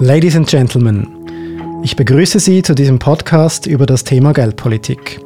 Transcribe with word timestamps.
Ladies 0.00 0.36
and 0.36 0.46
Gentlemen, 0.46 1.80
ich 1.82 1.96
begrüße 1.96 2.38
Sie 2.38 2.62
zu 2.62 2.74
diesem 2.74 2.98
Podcast 2.98 3.66
über 3.66 3.86
das 3.86 4.04
Thema 4.04 4.32
Geldpolitik. 4.32 5.20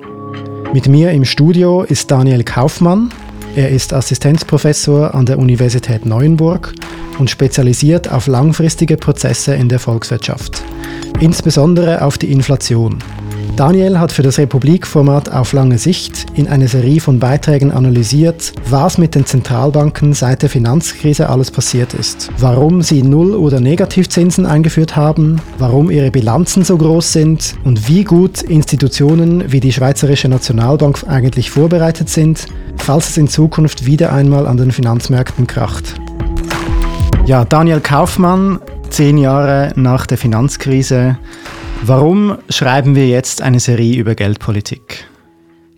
Mit 0.72 0.86
mir 0.86 1.10
im 1.10 1.24
Studio 1.24 1.82
ist 1.82 2.10
Daniel 2.10 2.44
Kaufmann. 2.44 3.10
Er 3.56 3.70
ist 3.70 3.92
Assistenzprofessor 3.92 5.14
an 5.14 5.26
der 5.26 5.38
Universität 5.38 6.06
Neuenburg 6.06 6.72
und 7.18 7.28
spezialisiert 7.28 8.12
auf 8.12 8.28
langfristige 8.28 8.96
Prozesse 8.96 9.54
in 9.54 9.68
der 9.68 9.80
Volkswirtschaft, 9.80 10.62
insbesondere 11.18 12.02
auf 12.02 12.16
die 12.16 12.30
Inflation. 12.30 12.98
Daniel 13.56 13.98
hat 13.98 14.12
für 14.12 14.22
das 14.22 14.38
Republik-Format 14.38 15.32
auf 15.32 15.52
lange 15.52 15.76
Sicht 15.76 16.26
in 16.34 16.48
einer 16.48 16.68
Serie 16.68 17.00
von 17.00 17.18
Beiträgen 17.18 17.72
analysiert, 17.72 18.52
was 18.68 18.96
mit 18.96 19.14
den 19.14 19.26
Zentralbanken 19.26 20.14
seit 20.14 20.42
der 20.42 20.48
Finanzkrise 20.48 21.28
alles 21.28 21.50
passiert 21.50 21.92
ist, 21.92 22.30
warum 22.38 22.80
sie 22.82 23.02
Null- 23.02 23.34
oder 23.34 23.60
Negativzinsen 23.60 24.46
eingeführt 24.46 24.96
haben, 24.96 25.40
warum 25.58 25.90
ihre 25.90 26.10
Bilanzen 26.10 26.64
so 26.64 26.78
groß 26.78 27.12
sind 27.12 27.54
und 27.64 27.88
wie 27.88 28.04
gut 28.04 28.42
Institutionen 28.42 29.52
wie 29.52 29.60
die 29.60 29.72
Schweizerische 29.72 30.28
Nationalbank 30.28 31.04
eigentlich 31.06 31.50
vorbereitet 31.50 32.08
sind, 32.08 32.46
falls 32.76 33.10
es 33.10 33.16
in 33.18 33.28
Zukunft 33.28 33.84
wieder 33.84 34.12
einmal 34.12 34.46
an 34.46 34.56
den 34.56 34.72
Finanzmärkten 34.72 35.46
kracht. 35.46 35.94
Ja, 37.26 37.44
Daniel 37.44 37.80
Kaufmann, 37.80 38.60
zehn 38.88 39.18
Jahre 39.18 39.72
nach 39.76 40.06
der 40.06 40.18
Finanzkrise, 40.18 41.18
Warum 41.82 42.36
schreiben 42.50 42.94
wir 42.94 43.08
jetzt 43.08 43.40
eine 43.40 43.58
Serie 43.58 43.98
über 43.98 44.14
Geldpolitik? 44.14 45.08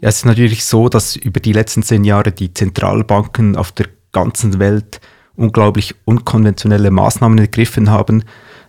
Ja, 0.00 0.08
es 0.08 0.16
ist 0.16 0.24
natürlich 0.26 0.64
so, 0.64 0.88
dass 0.88 1.14
über 1.14 1.38
die 1.38 1.52
letzten 1.52 1.84
zehn 1.84 2.02
Jahre 2.02 2.32
die 2.32 2.52
Zentralbanken 2.52 3.56
auf 3.56 3.70
der 3.70 3.86
ganzen 4.10 4.58
Welt 4.58 5.00
unglaublich 5.36 5.94
unkonventionelle 6.04 6.90
Maßnahmen 6.90 7.38
ergriffen 7.38 7.88
haben, 7.88 8.24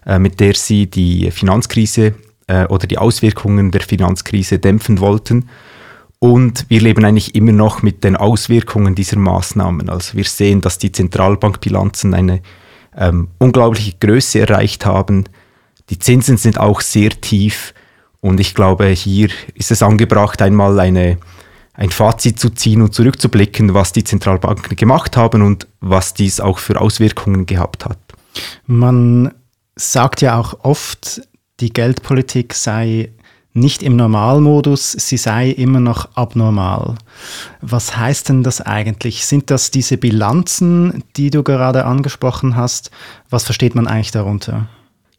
äh, 0.06 0.20
mit 0.20 0.40
der 0.40 0.54
sie 0.54 0.88
die 0.88 1.32
Finanzkrise 1.32 2.14
äh, 2.48 2.66
oder 2.67 2.86
die 2.86 3.00
Auswirkungen 3.00 3.72
der 3.72 3.81
Finanzkrise 3.81 4.59
dämpfen 4.59 5.00
wollten. 5.00 5.50
Und 6.20 6.66
wir 6.70 6.81
leben 6.81 7.03
eigentlich 7.03 7.36
immer 7.36 7.52
noch 7.52 7.81
mit 7.81 8.03
den 8.03 8.16
Auswirkungen 8.16 8.94
dieser 8.95 9.18
Maßnahmen. 9.18 9.90
Also 9.90 10.16
wir 10.16 10.23
sehen, 10.23 10.62
dass 10.62 10.78
die 10.78 10.92
Zentralbankbilanzen 10.92 12.14
eine 12.14 12.42
ähm, 12.95 13.30
unglaubliche 13.40 13.94
Größe 14.00 14.40
erreicht 14.40 14.86
haben. 14.86 15.25
Die 15.89 16.00
Zinsen 16.00 16.38
sind 16.38 16.58
auch 16.59 16.81
sehr 16.81 17.09
tief 17.09 17.73
und 18.22 18.39
ich 18.39 18.56
glaube, 18.56 18.88
hier 18.88 19.30
ist 19.53 19.72
es 19.72 19.84
angebracht, 19.84 20.42
einmal 20.42 20.80
eine, 20.80 21.17
ein 21.73 21.90
Fazit 21.90 22.40
zu 22.40 22.50
ziehen 22.52 22.81
und 22.81 22.94
zurückzublicken, 22.94 23.73
was 23.73 23.92
die 23.92 24.03
Zentralbanken 24.03 24.78
gemacht 24.78 25.17
haben 25.17 25.42
und 25.42 25.67
was 25.81 26.14
dies 26.14 26.40
auch 26.40 26.59
für 26.59 26.80
Auswirkungen 26.80 27.45
gehabt 27.45 27.86
hat. 27.86 27.98
Man 28.66 29.34
sagt 29.75 30.22
ja 30.22 30.40
auch 30.40 30.64
oft, 30.64 31.22
die 31.59 31.73
Geldpolitik 31.73 32.53
sei 32.53 33.12
nicht 33.53 33.84
im 33.84 33.95
Normalmodus, 33.95 34.94
sie 34.94 35.18
sei 35.18 35.50
immer 35.50 35.80
noch 35.80 36.16
abnormal. 36.16 36.95
Was 37.62 37.95
heißt 37.95 38.30
denn 38.30 38.44
das 38.44 38.62
eigentlich? 38.62 39.25
Sind 39.25 39.52
das 39.52 39.70
diese 39.70 39.97
Bilanzen, 39.97 41.03
die 41.18 41.30
du 41.30 41.44
gerade 41.44 41.86
angesprochen 41.86 42.56
hast? 42.56 42.90
Was 43.30 43.44
versteht 43.44 43.75
man 43.75 43.86
eigentlich 43.86 44.12
darunter? 44.12 44.68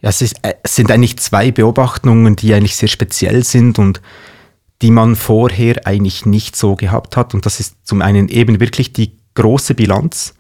Ja, 0.05 0.11
es, 0.11 0.21
ist, 0.21 0.37
äh, 0.43 0.53
es 0.63 0.77
sind 0.77 0.91
eigentlich 0.91 1.17
zwei 1.17 1.51
Beobachtungen, 1.51 2.37
die 2.37 2.53
eigentlich 2.53 2.77
sehr 2.77 2.91
speziell 2.91 3.43
sind 3.43 3.79
und 3.79 4.03
die 4.83 4.91
man 4.91 5.17
vorher 5.17 5.87
eigentlich 5.87 6.27
nicht 6.27 6.57
so 6.57 6.77
gehabt 6.77 7.17
hat. 7.17 7.33
Und 7.33 7.47
das 7.47 7.59
ist 7.59 7.77
zum 7.85 8.03
einen 8.03 8.29
eben 8.29 8.61
wirklich 8.61 8.93
die 8.93 9.13
große 9.33 9.75
Bilanz, 9.75 10.35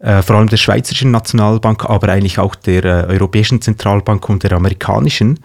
äh, 0.00 0.20
vor 0.20 0.36
allem 0.36 0.50
der 0.50 0.58
Schweizerischen 0.58 1.12
Nationalbank, 1.12 1.86
aber 1.86 2.10
eigentlich 2.10 2.38
auch 2.38 2.54
der 2.54 2.84
äh, 2.84 3.06
Europäischen 3.14 3.62
Zentralbank 3.62 4.28
und 4.28 4.42
der 4.42 4.52
amerikanischen. 4.52 5.40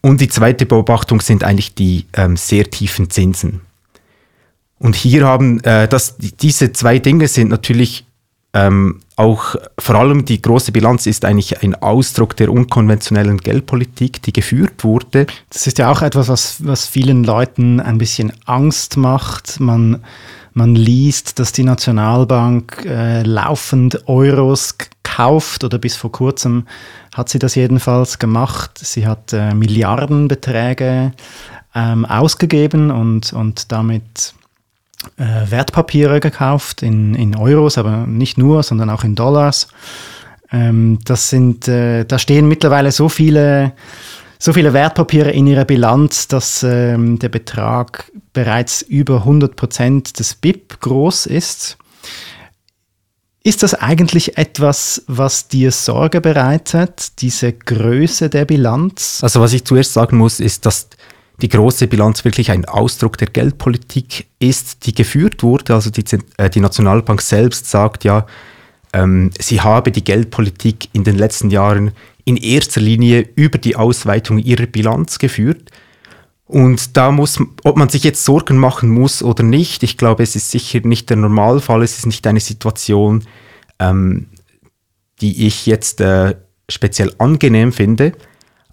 Und 0.00 0.22
die 0.22 0.28
zweite 0.28 0.64
Beobachtung 0.64 1.20
sind 1.20 1.44
eigentlich 1.44 1.74
die 1.74 2.06
ähm, 2.14 2.38
sehr 2.38 2.70
tiefen 2.70 3.10
Zinsen. 3.10 3.60
Und 4.78 4.96
hier 4.96 5.26
haben 5.26 5.62
äh, 5.64 5.86
das, 5.86 6.16
diese 6.16 6.72
zwei 6.72 6.98
Dinge 6.98 7.28
sind 7.28 7.50
natürlich 7.50 8.06
ähm, 8.54 9.00
auch 9.20 9.54
vor 9.78 9.96
allem 9.96 10.24
die 10.24 10.40
große 10.40 10.72
Bilanz 10.72 11.06
ist 11.06 11.26
eigentlich 11.26 11.62
ein 11.62 11.74
Ausdruck 11.74 12.36
der 12.36 12.50
unkonventionellen 12.50 13.36
Geldpolitik, 13.36 14.22
die 14.22 14.32
geführt 14.32 14.82
wurde. 14.82 15.26
Das 15.50 15.66
ist 15.66 15.78
ja 15.78 15.90
auch 15.90 16.00
etwas, 16.00 16.28
was, 16.28 16.64
was 16.66 16.86
vielen 16.86 17.22
Leuten 17.22 17.80
ein 17.80 17.98
bisschen 17.98 18.32
Angst 18.46 18.96
macht. 18.96 19.60
Man, 19.60 20.02
man 20.54 20.74
liest, 20.74 21.38
dass 21.38 21.52
die 21.52 21.64
Nationalbank 21.64 22.84
äh, 22.86 23.22
laufend 23.22 24.08
Euros 24.08 24.76
kauft 25.02 25.64
oder 25.64 25.78
bis 25.78 25.96
vor 25.96 26.12
kurzem 26.12 26.66
hat 27.14 27.28
sie 27.28 27.38
das 27.38 27.54
jedenfalls 27.54 28.18
gemacht. 28.18 28.78
Sie 28.78 29.06
hat 29.06 29.34
äh, 29.34 29.52
Milliardenbeträge 29.52 31.12
ähm, 31.74 32.06
ausgegeben 32.06 32.90
und, 32.90 33.34
und 33.34 33.70
damit 33.70 34.34
äh, 35.16 35.50
Wertpapiere 35.50 36.20
gekauft 36.20 36.82
in, 36.82 37.14
in 37.14 37.36
Euros, 37.36 37.78
aber 37.78 38.06
nicht 38.06 38.38
nur, 38.38 38.62
sondern 38.62 38.90
auch 38.90 39.04
in 39.04 39.14
Dollars. 39.14 39.68
Ähm, 40.52 40.98
das 41.04 41.30
sind, 41.30 41.68
äh, 41.68 42.04
da 42.04 42.18
stehen 42.18 42.48
mittlerweile 42.48 42.92
so 42.92 43.08
viele, 43.08 43.72
so 44.38 44.52
viele 44.52 44.72
Wertpapiere 44.72 45.30
in 45.30 45.46
ihrer 45.46 45.64
Bilanz, 45.64 46.28
dass 46.28 46.62
ähm, 46.62 47.18
der 47.18 47.28
Betrag 47.28 48.10
bereits 48.32 48.82
über 48.82 49.18
100 49.18 49.56
Prozent 49.56 50.18
des 50.18 50.34
BIP 50.34 50.80
groß 50.80 51.26
ist. 51.26 51.78
Ist 53.42 53.62
das 53.62 53.74
eigentlich 53.74 54.36
etwas, 54.36 55.02
was 55.06 55.48
dir 55.48 55.72
Sorge 55.72 56.20
bereitet, 56.20 57.20
diese 57.22 57.54
Größe 57.54 58.28
der 58.28 58.44
Bilanz? 58.44 59.20
Also 59.22 59.40
was 59.40 59.54
ich 59.54 59.64
zuerst 59.64 59.94
sagen 59.94 60.18
muss, 60.18 60.40
ist, 60.40 60.66
dass 60.66 60.88
die 61.40 61.48
große 61.48 61.86
Bilanz 61.86 62.24
wirklich 62.24 62.50
ein 62.50 62.64
Ausdruck 62.64 63.18
der 63.18 63.28
Geldpolitik 63.28 64.26
ist, 64.38 64.86
die 64.86 64.94
geführt 64.94 65.42
wurde. 65.42 65.74
Also 65.74 65.90
die, 65.90 66.04
äh, 66.36 66.50
die 66.50 66.60
Nationalbank 66.60 67.20
selbst 67.22 67.70
sagt 67.70 68.04
ja, 68.04 68.26
ähm, 68.92 69.30
sie 69.38 69.60
habe 69.60 69.92
die 69.92 70.04
Geldpolitik 70.04 70.88
in 70.92 71.04
den 71.04 71.16
letzten 71.16 71.50
Jahren 71.50 71.92
in 72.24 72.36
erster 72.36 72.80
Linie 72.80 73.28
über 73.34 73.58
die 73.58 73.76
Ausweitung 73.76 74.38
ihrer 74.38 74.66
Bilanz 74.66 75.18
geführt. 75.18 75.70
Und 76.46 76.96
da 76.96 77.12
muss, 77.12 77.38
ob 77.62 77.76
man 77.76 77.88
sich 77.88 78.02
jetzt 78.02 78.24
Sorgen 78.24 78.58
machen 78.58 78.90
muss 78.90 79.22
oder 79.22 79.44
nicht, 79.44 79.84
ich 79.84 79.96
glaube, 79.96 80.24
es 80.24 80.34
ist 80.34 80.50
sicher 80.50 80.80
nicht 80.82 81.08
der 81.08 81.16
Normalfall, 81.16 81.82
es 81.82 81.98
ist 81.98 82.06
nicht 82.06 82.26
eine 82.26 82.40
Situation, 82.40 83.24
ähm, 83.78 84.26
die 85.20 85.46
ich 85.46 85.66
jetzt 85.66 86.00
äh, 86.00 86.34
speziell 86.68 87.14
angenehm 87.18 87.72
finde. 87.72 88.12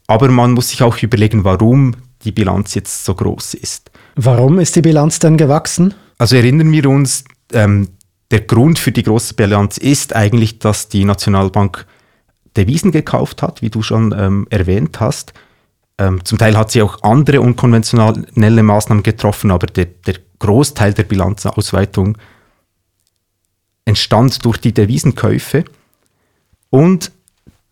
Aber 0.08 0.30
man 0.30 0.54
muss 0.54 0.70
sich 0.70 0.82
auch 0.82 0.98
überlegen, 1.04 1.44
warum 1.44 1.96
die 2.24 2.32
Bilanz 2.32 2.74
jetzt 2.74 3.06
so 3.06 3.16
groß 3.16 3.54
ist. 3.56 3.92
Warum 4.16 4.60
ist 4.60 4.76
die 4.76 4.82
Bilanz 4.82 5.20
dann 5.20 5.38
gewachsen? 5.38 5.94
Also 6.18 6.36
erinnern 6.36 6.72
wir 6.72 6.90
uns, 6.90 7.24
ähm, 7.54 7.90
der 8.32 8.42
Grund 8.42 8.80
für 8.80 8.92
die 8.92 9.04
große 9.04 9.36
Bilanz 9.36 9.78
ist 9.78 10.16
eigentlich, 10.16 10.60
dass 10.60 10.90
die 10.90 11.06
Nationalbank 11.06 11.86
Devisen 12.58 12.92
gekauft 12.92 13.42
hat, 13.42 13.62
wie 13.62 13.70
du 13.70 13.82
schon 13.82 14.14
ähm, 14.18 14.48
erwähnt 14.50 15.00
hast. 15.00 15.34
Ähm, 16.00 16.26
zum 16.26 16.38
Teil 16.38 16.58
hat 16.58 16.72
sie 16.72 16.82
auch 16.82 17.04
andere 17.04 17.42
unkonventionelle 17.42 18.64
Maßnahmen 18.64 19.04
getroffen, 19.04 19.52
aber 19.52 19.68
der, 19.68 19.86
der 19.86 20.16
Großteil 20.40 20.94
der 20.94 21.04
Bilanzausweitung 21.04 22.18
entstand 23.86 24.44
durch 24.44 24.58
die 24.58 24.74
Devisenkäufe. 24.74 25.66
Und 26.70 27.12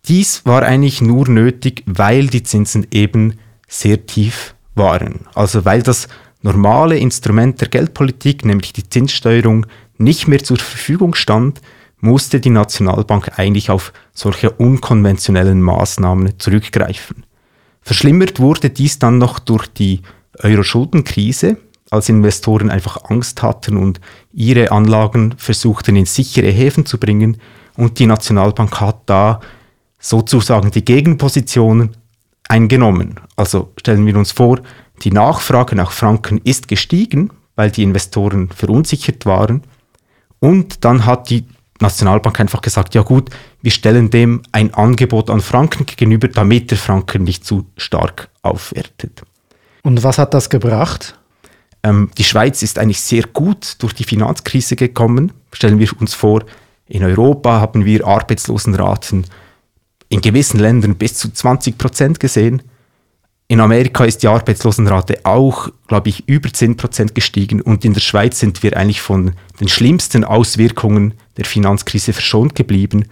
dies 0.08 0.46
war 0.46 0.62
eigentlich 0.62 1.00
nur 1.02 1.28
nötig, 1.28 1.82
weil 1.86 2.28
die 2.28 2.42
Zinsen 2.42 2.86
eben 2.90 3.34
sehr 3.66 4.06
tief 4.06 4.54
waren. 4.74 5.20
Also 5.34 5.64
weil 5.64 5.82
das 5.82 6.08
normale 6.42 6.98
Instrument 6.98 7.60
der 7.60 7.68
Geldpolitik, 7.68 8.44
nämlich 8.44 8.72
die 8.72 8.88
Zinssteuerung, 8.88 9.66
nicht 9.98 10.28
mehr 10.28 10.42
zur 10.42 10.58
Verfügung 10.58 11.14
stand, 11.14 11.60
musste 12.00 12.40
die 12.40 12.50
Nationalbank 12.50 13.38
eigentlich 13.38 13.70
auf 13.70 13.92
solche 14.12 14.50
unkonventionellen 14.50 15.62
Maßnahmen 15.62 16.38
zurückgreifen. 16.38 17.24
Verschlimmert 17.80 18.40
wurde 18.40 18.70
dies 18.70 18.98
dann 18.98 19.18
noch 19.18 19.38
durch 19.38 19.66
die 19.68 20.02
Euro-Schuldenkrise, 20.42 21.56
als 21.90 22.08
Investoren 22.08 22.70
einfach 22.70 23.04
Angst 23.10 23.42
hatten 23.42 23.76
und 23.76 24.00
ihre 24.32 24.72
Anlagen 24.72 25.34
versuchten 25.38 25.96
in 25.96 26.04
sichere 26.04 26.50
Häfen 26.50 26.84
zu 26.84 26.98
bringen 26.98 27.38
und 27.76 27.98
die 27.98 28.06
Nationalbank 28.06 28.80
hat 28.80 29.02
da 29.06 29.40
sozusagen 29.98 30.70
die 30.70 30.84
Gegenpositionen 30.84 31.96
eingenommen. 32.48 33.20
Also 33.36 33.72
stellen 33.78 34.06
wir 34.06 34.16
uns 34.16 34.32
vor, 34.32 34.60
die 35.02 35.12
Nachfrage 35.12 35.76
nach 35.76 35.92
Franken 35.92 36.40
ist 36.44 36.68
gestiegen, 36.68 37.30
weil 37.54 37.70
die 37.70 37.82
Investoren 37.82 38.48
verunsichert 38.50 39.26
waren. 39.26 39.62
Und 40.40 40.84
dann 40.84 41.06
hat 41.06 41.30
die 41.30 41.44
Nationalbank 41.80 42.40
einfach 42.40 42.62
gesagt, 42.62 42.94
ja 42.94 43.02
gut, 43.02 43.30
wir 43.60 43.70
stellen 43.70 44.10
dem 44.10 44.42
ein 44.52 44.72
Angebot 44.72 45.28
an 45.30 45.40
Franken 45.40 45.84
gegenüber, 45.84 46.28
damit 46.28 46.70
der 46.70 46.78
Franken 46.78 47.24
nicht 47.24 47.44
zu 47.44 47.66
stark 47.76 48.30
aufwertet. 48.42 49.22
Und 49.82 50.02
was 50.02 50.18
hat 50.18 50.34
das 50.34 50.48
gebracht? 50.48 51.18
Ähm, 51.82 52.10
die 52.16 52.24
Schweiz 52.24 52.62
ist 52.62 52.78
eigentlich 52.78 53.00
sehr 53.00 53.24
gut 53.24 53.76
durch 53.78 53.92
die 53.92 54.04
Finanzkrise 54.04 54.76
gekommen. 54.76 55.32
Stellen 55.52 55.78
wir 55.78 55.88
uns 56.00 56.14
vor, 56.14 56.44
in 56.88 57.04
Europa 57.04 57.60
haben 57.60 57.84
wir 57.84 58.06
Arbeitslosenraten 58.06 59.26
in 60.08 60.20
gewissen 60.20 60.60
Ländern 60.60 60.96
bis 60.96 61.14
zu 61.14 61.32
20 61.32 61.78
Prozent 61.78 62.20
gesehen. 62.20 62.62
In 63.48 63.60
Amerika 63.60 64.04
ist 64.04 64.24
die 64.24 64.28
Arbeitslosenrate 64.28 65.20
auch, 65.24 65.68
glaube 65.86 66.08
ich, 66.08 66.28
über 66.28 66.52
10 66.52 66.76
Prozent 66.76 67.14
gestiegen 67.14 67.60
und 67.60 67.84
in 67.84 67.94
der 67.94 68.00
Schweiz 68.00 68.40
sind 68.40 68.62
wir 68.64 68.76
eigentlich 68.76 69.00
von 69.00 69.32
den 69.60 69.68
schlimmsten 69.68 70.24
Auswirkungen 70.24 71.14
der 71.36 71.44
Finanzkrise 71.44 72.12
verschont 72.12 72.56
geblieben. 72.56 73.04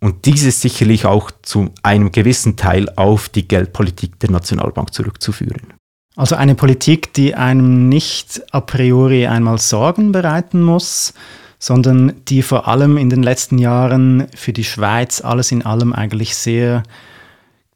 Und 0.00 0.24
dies 0.24 0.44
ist 0.44 0.62
sicherlich 0.62 1.04
auch 1.04 1.30
zu 1.42 1.70
einem 1.82 2.12
gewissen 2.12 2.56
Teil 2.56 2.88
auf 2.96 3.28
die 3.28 3.46
Geldpolitik 3.46 4.18
der 4.20 4.30
Nationalbank 4.30 4.94
zurückzuführen. 4.94 5.74
Also 6.16 6.34
eine 6.34 6.54
Politik, 6.54 7.12
die 7.12 7.34
einem 7.34 7.88
nicht 7.88 8.42
a 8.52 8.60
priori 8.60 9.26
einmal 9.26 9.58
Sorgen 9.58 10.12
bereiten 10.12 10.62
muss, 10.62 11.12
sondern 11.58 12.12
die 12.28 12.42
vor 12.42 12.68
allem 12.68 12.96
in 12.96 13.10
den 13.10 13.22
letzten 13.22 13.58
Jahren 13.58 14.28
für 14.34 14.52
die 14.52 14.64
Schweiz 14.64 15.20
alles 15.20 15.52
in 15.52 15.64
allem 15.64 15.92
eigentlich 15.92 16.36
sehr 16.36 16.84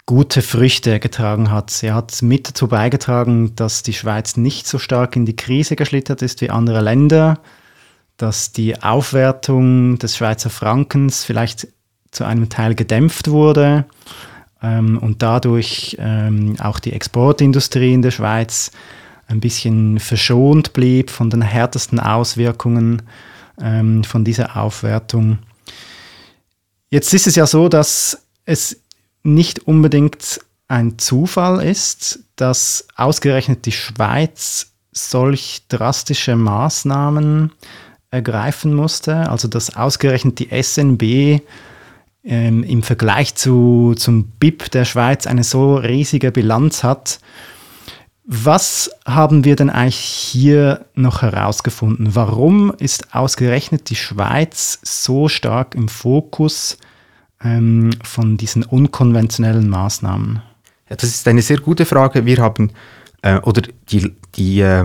gute 0.08 0.40
Früchte 0.40 1.00
getragen 1.00 1.50
hat. 1.50 1.70
Sie 1.70 1.93
hat 1.93 2.22
mit 2.22 2.49
dazu 2.49 2.66
beigetragen, 2.66 3.55
dass 3.56 3.82
die 3.82 3.93
Schweiz 3.93 4.38
nicht 4.38 4.66
so 4.66 4.78
stark 4.78 5.16
in 5.16 5.26
die 5.26 5.37
Krise 5.37 5.76
geschlittert 5.76 6.22
ist 6.22 6.40
wie 6.40 6.49
andere 6.49 6.81
Länder, 6.81 7.40
dass 8.16 8.50
die 8.50 8.82
Aufwertung 8.82 9.99
des 9.99 10.16
Schweizer 10.16 10.49
Frankens 10.49 11.25
vielleicht 11.25 11.69
zu 12.10 12.25
einem 12.25 12.49
Teil 12.49 12.75
gedämpft 12.75 13.28
wurde 13.28 13.84
ähm, 14.62 14.96
und 14.96 15.20
dadurch 15.20 15.99
ähm, 16.00 16.56
auch 16.58 16.78
die 16.78 16.94
Exportindustrie 16.94 17.93
in 17.93 18.00
der 18.00 18.11
Schweiz 18.11 18.70
ein 19.26 19.40
bisschen 19.40 19.99
verschont 19.99 20.72
blieb 20.72 21.11
von 21.11 21.28
den 21.28 21.43
härtesten 21.43 22.00
Auswirkungen 22.00 23.02
ähm, 23.61 24.04
von 24.04 24.25
dieser 24.25 24.56
Aufwertung. 24.56 25.40
Jetzt 26.88 27.12
ist 27.12 27.26
es 27.26 27.37
ja 27.37 27.46
so, 27.46 27.69
dass 27.69 28.26
es 28.46 28.81
nicht 29.23 29.67
unbedingt 29.67 30.41
ein 30.69 30.99
Zufall 30.99 31.62
ist, 31.62 32.20
dass 32.37 32.87
ausgerechnet 32.97 33.67
die 33.67 33.73
Schweiz 33.73 34.73
solch 34.93 35.62
drastische 35.69 36.37
Maßnahmen 36.37 37.53
ergreifen 38.11 38.75
musste, 38.75 39.29
also 39.31 39.49
dass 39.49 39.76
ausgerechnet 39.76 40.38
die 40.38 40.62
SNB 40.62 41.43
ähm, 42.25 42.62
im 42.62 42.82
Vergleich 42.82 43.35
zu, 43.35 43.94
zum 43.97 44.25
BIP 44.38 44.70
der 44.70 44.85
Schweiz 44.85 45.26
eine 45.26 45.44
so 45.44 45.76
riesige 45.76 46.32
Bilanz 46.32 46.82
hat. 46.82 47.21
Was 48.25 48.91
haben 49.06 49.44
wir 49.44 49.56
denn 49.56 49.71
eigentlich 49.71 49.97
hier 49.97 50.85
noch 50.94 51.23
herausgefunden? 51.23 52.14
Warum 52.14 52.73
ist 52.79 53.14
ausgerechnet 53.14 53.88
die 53.88 53.97
Schweiz 53.97 54.79
so 54.82 55.29
stark 55.29 55.75
im 55.75 55.88
Fokus 55.88 56.76
ähm, 57.43 57.90
von 58.02 58.37
diesen 58.37 58.62
unkonventionellen 58.64 59.69
Maßnahmen? 59.69 60.43
Ja, 60.88 60.96
das 60.96 61.11
ist 61.11 61.29
eine 61.29 61.43
sehr 61.43 61.58
gute 61.58 61.85
Frage. 61.85 62.25
Wir 62.25 62.38
haben, 62.38 62.70
äh, 63.23 63.38
oder 63.40 63.62
die, 63.90 64.14
die 64.35 64.61
äh, 64.61 64.85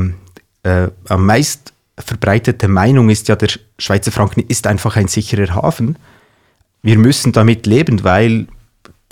äh, 0.63 0.91
am 1.07 1.25
meist 1.25 1.73
verbreitete 1.97 2.67
Meinung 2.67 3.09
ist 3.09 3.27
ja, 3.27 3.35
der 3.35 3.50
Schweizer 3.77 4.11
Franken 4.11 4.41
ist 4.47 4.67
einfach 4.67 4.95
ein 4.95 5.07
sicherer 5.07 5.53
Hafen 5.53 5.97
wir 6.83 6.97
müssen 6.97 7.31
damit 7.31 7.65
leben, 7.65 8.03
weil 8.03 8.47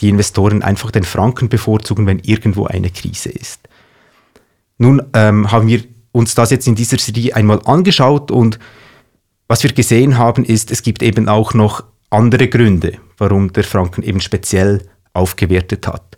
die 0.02 0.10
Investoren 0.10 0.62
einfach 0.62 0.92
den 0.92 1.04
Franken 1.04 1.50
bevorzugen, 1.50 2.06
wenn 2.06 2.20
irgendwo 2.20 2.66
eine 2.66 2.90
Krise 2.90 3.30
ist. 3.30 3.68
Nun 4.78 5.02
ähm, 5.14 5.52
haben 5.52 5.68
wir 5.68 5.84
uns 6.12 6.36
das 6.36 6.52
jetzt 6.52 6.68
in 6.68 6.76
dieser 6.76 6.98
Serie 7.00 7.36
einmal 7.36 7.62
angeschaut 7.66 8.30
und 8.30 8.60
was 9.48 9.64
wir 9.64 9.72
gesehen 9.72 10.18
haben, 10.18 10.46
ist, 10.46 10.72
es 10.72 10.82
gibt 10.82 11.02
eben 11.02 11.28
auch 11.28 11.54
noch 11.54 11.84
andere 12.12 12.48
Gründe, 12.48 12.98
warum 13.18 13.52
der 13.54 13.64
Franken 13.64 14.04
eben 14.04 14.20
speziell 14.20 14.84
aufgewertet 15.14 15.88
hat. 15.88 16.18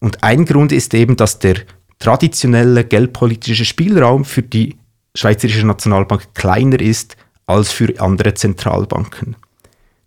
Und 0.00 0.22
ein 0.22 0.44
Grund 0.44 0.72
ist 0.72 0.94
eben, 0.94 1.16
dass 1.16 1.38
der 1.38 1.56
traditionelle 1.98 2.84
geldpolitische 2.84 3.64
Spielraum 3.64 4.24
für 4.24 4.42
die 4.42 4.76
Schweizerische 5.14 5.66
Nationalbank 5.66 6.34
kleiner 6.34 6.80
ist 6.80 7.16
als 7.46 7.72
für 7.72 8.00
andere 8.00 8.34
Zentralbanken. 8.34 9.36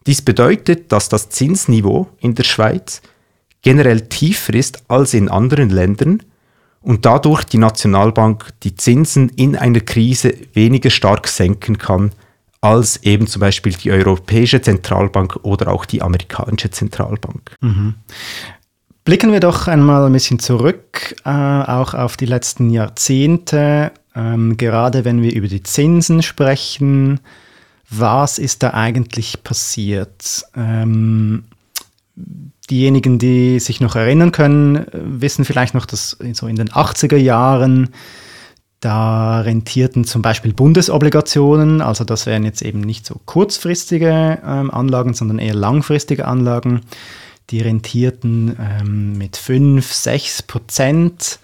Dies 0.06 0.22
bedeutet, 0.22 0.92
dass 0.92 1.10
das 1.10 1.30
Zinsniveau 1.30 2.10
in 2.19 2.36
der 2.36 2.44
Schweiz 2.44 3.01
generell 3.62 4.01
tiefer 4.01 4.54
ist 4.54 4.84
als 4.88 5.13
in 5.13 5.30
anderen 5.30 5.69
Ländern 5.69 6.24
und 6.81 7.06
dadurch 7.06 7.44
die 7.44 7.57
Nationalbank 7.57 8.50
die 8.63 8.75
Zinsen 8.75 9.30
in 9.30 9.56
einer 9.56 9.81
Krise 9.81 10.34
weniger 10.54 10.89
stark 10.89 11.27
senken 11.27 11.77
kann 11.77 12.12
als 12.62 12.98
eben 13.04 13.28
zum 13.28 13.40
Beispiel 13.40 13.74
die 13.74 13.92
Europäische 13.92 14.62
Zentralbank 14.62 15.40
oder 15.44 15.72
auch 15.72 15.86
die 15.86 16.02
amerikanische 16.02 16.69
Zentralbank. 16.69 17.58
Mhm. 17.62 17.96
Blicken 19.04 19.31
wir 19.31 19.40
doch 19.40 19.68
einmal 19.68 20.06
ein 20.06 20.13
bisschen 20.13 20.38
zurück, 20.40 21.16
äh, 21.25 21.30
auch 21.30 21.96
auf 21.96 22.18
die 22.18 22.28
letzten 22.28 22.69
Jahrzehnte, 22.69 23.92
ähm, 24.16 24.58
gerade 24.58 25.06
wenn 25.06 25.24
wir 25.24 25.34
über 25.34 25.48
die 25.48 25.63
Zinsen 25.63 26.22
sprechen 26.22 27.19
was 27.92 28.40
ist 28.40 28.63
da 28.63 28.74
eigentlich 28.74 29.44
passiert? 29.44 30.46
Ähm, 30.56 31.44
diejenigen, 32.69 33.19
die 33.19 33.60
sich 33.60 33.81
noch 33.81 33.96
erinnern 33.96 34.31
können, 34.31 34.86
wissen 34.94 35.44
vielleicht 35.44 35.74
noch, 35.74 35.86
dass 35.86 36.18
so 36.34 36.48
in 36.48 36.56
den 36.56 36.69
80er 36.69 37.18
Jahren 37.18 37.90
da 38.81 39.42
rentierten 39.42 40.04
zum 40.06 40.22
Beispiel 40.22 40.54
Bundesobligationen, 40.54 41.81
also 41.81 42.04
das 42.04 42.25
wären 42.25 42.44
jetzt 42.44 42.63
eben 42.63 42.81
nicht 42.81 43.06
so 43.06 43.22
kurzfristige 43.25 44.39
ähm, 44.45 44.72
Anlagen, 44.72 45.13
sondern 45.13 45.39
eher 45.39 45.54
langfristige 45.54 46.28
Anlagen. 46.28 46.81
Die 47.51 47.62
rentierten 47.62 48.57
ähm, 48.60 49.18
mit 49.18 49.38
5, 49.38 49.92
6 49.92 50.44
Prozent 50.44 51.39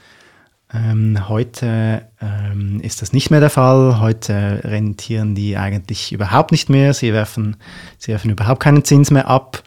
ähm, 0.74 1.30
heute 1.30 2.08
ähm, 2.22 2.82
ist 2.82 3.02
das 3.02 3.14
nicht 3.14 3.30
mehr 3.30 3.40
der 3.40 3.50
Fall. 3.50 4.00
Heute 4.00 4.62
rentieren 4.64 5.36
die 5.36 5.58
eigentlich 5.58 6.12
überhaupt 6.12 6.52
nicht 6.52 6.70
mehr. 6.70 6.94
Sie 6.94 7.14
werfen, 7.14 7.56
sie 7.98 8.12
werfen 8.12 8.32
überhaupt 8.32 8.62
keinen 8.62 8.84
Zins 8.84 9.12
mehr 9.12 9.28
ab. 9.28 9.64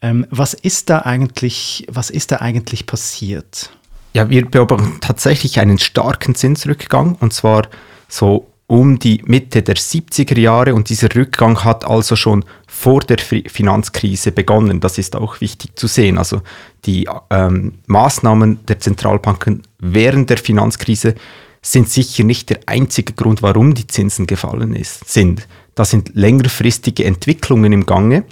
Ähm, 0.00 0.26
was 0.30 0.54
ist 0.54 0.90
da 0.90 1.00
eigentlich, 1.00 1.86
was 1.90 2.10
ist 2.10 2.30
da 2.30 2.36
eigentlich 2.36 2.86
passiert? 2.86 3.70
Ja, 4.18 4.28
wir 4.28 4.46
beobachten 4.46 4.98
tatsächlich 5.00 5.60
einen 5.60 5.78
starken 5.78 6.34
Zinsrückgang 6.34 7.16
und 7.20 7.32
zwar 7.32 7.68
so 8.08 8.48
um 8.66 8.98
die 8.98 9.22
Mitte 9.24 9.62
der 9.62 9.76
70er 9.76 10.36
Jahre 10.36 10.74
und 10.74 10.88
dieser 10.88 11.14
Rückgang 11.14 11.62
hat 11.62 11.84
also 11.84 12.16
schon 12.16 12.44
vor 12.66 12.98
der 12.98 13.18
Finanzkrise 13.18 14.32
begonnen. 14.32 14.80
Das 14.80 14.98
ist 14.98 15.14
auch 15.14 15.40
wichtig 15.40 15.78
zu 15.78 15.86
sehen. 15.86 16.18
Also 16.18 16.42
die 16.84 17.08
ähm, 17.30 17.74
Maßnahmen 17.86 18.66
der 18.66 18.80
Zentralbanken 18.80 19.62
während 19.78 20.30
der 20.30 20.38
Finanzkrise 20.38 21.14
sind 21.62 21.88
sicher 21.88 22.24
nicht 22.24 22.50
der 22.50 22.58
einzige 22.66 23.12
Grund, 23.12 23.40
warum 23.42 23.74
die 23.74 23.86
Zinsen 23.86 24.26
gefallen 24.26 24.74
ist, 24.74 25.08
sind. 25.08 25.46
Da 25.76 25.84
sind 25.84 26.16
längerfristige 26.16 27.04
Entwicklungen 27.04 27.72
im 27.72 27.86
Gange. 27.86 28.24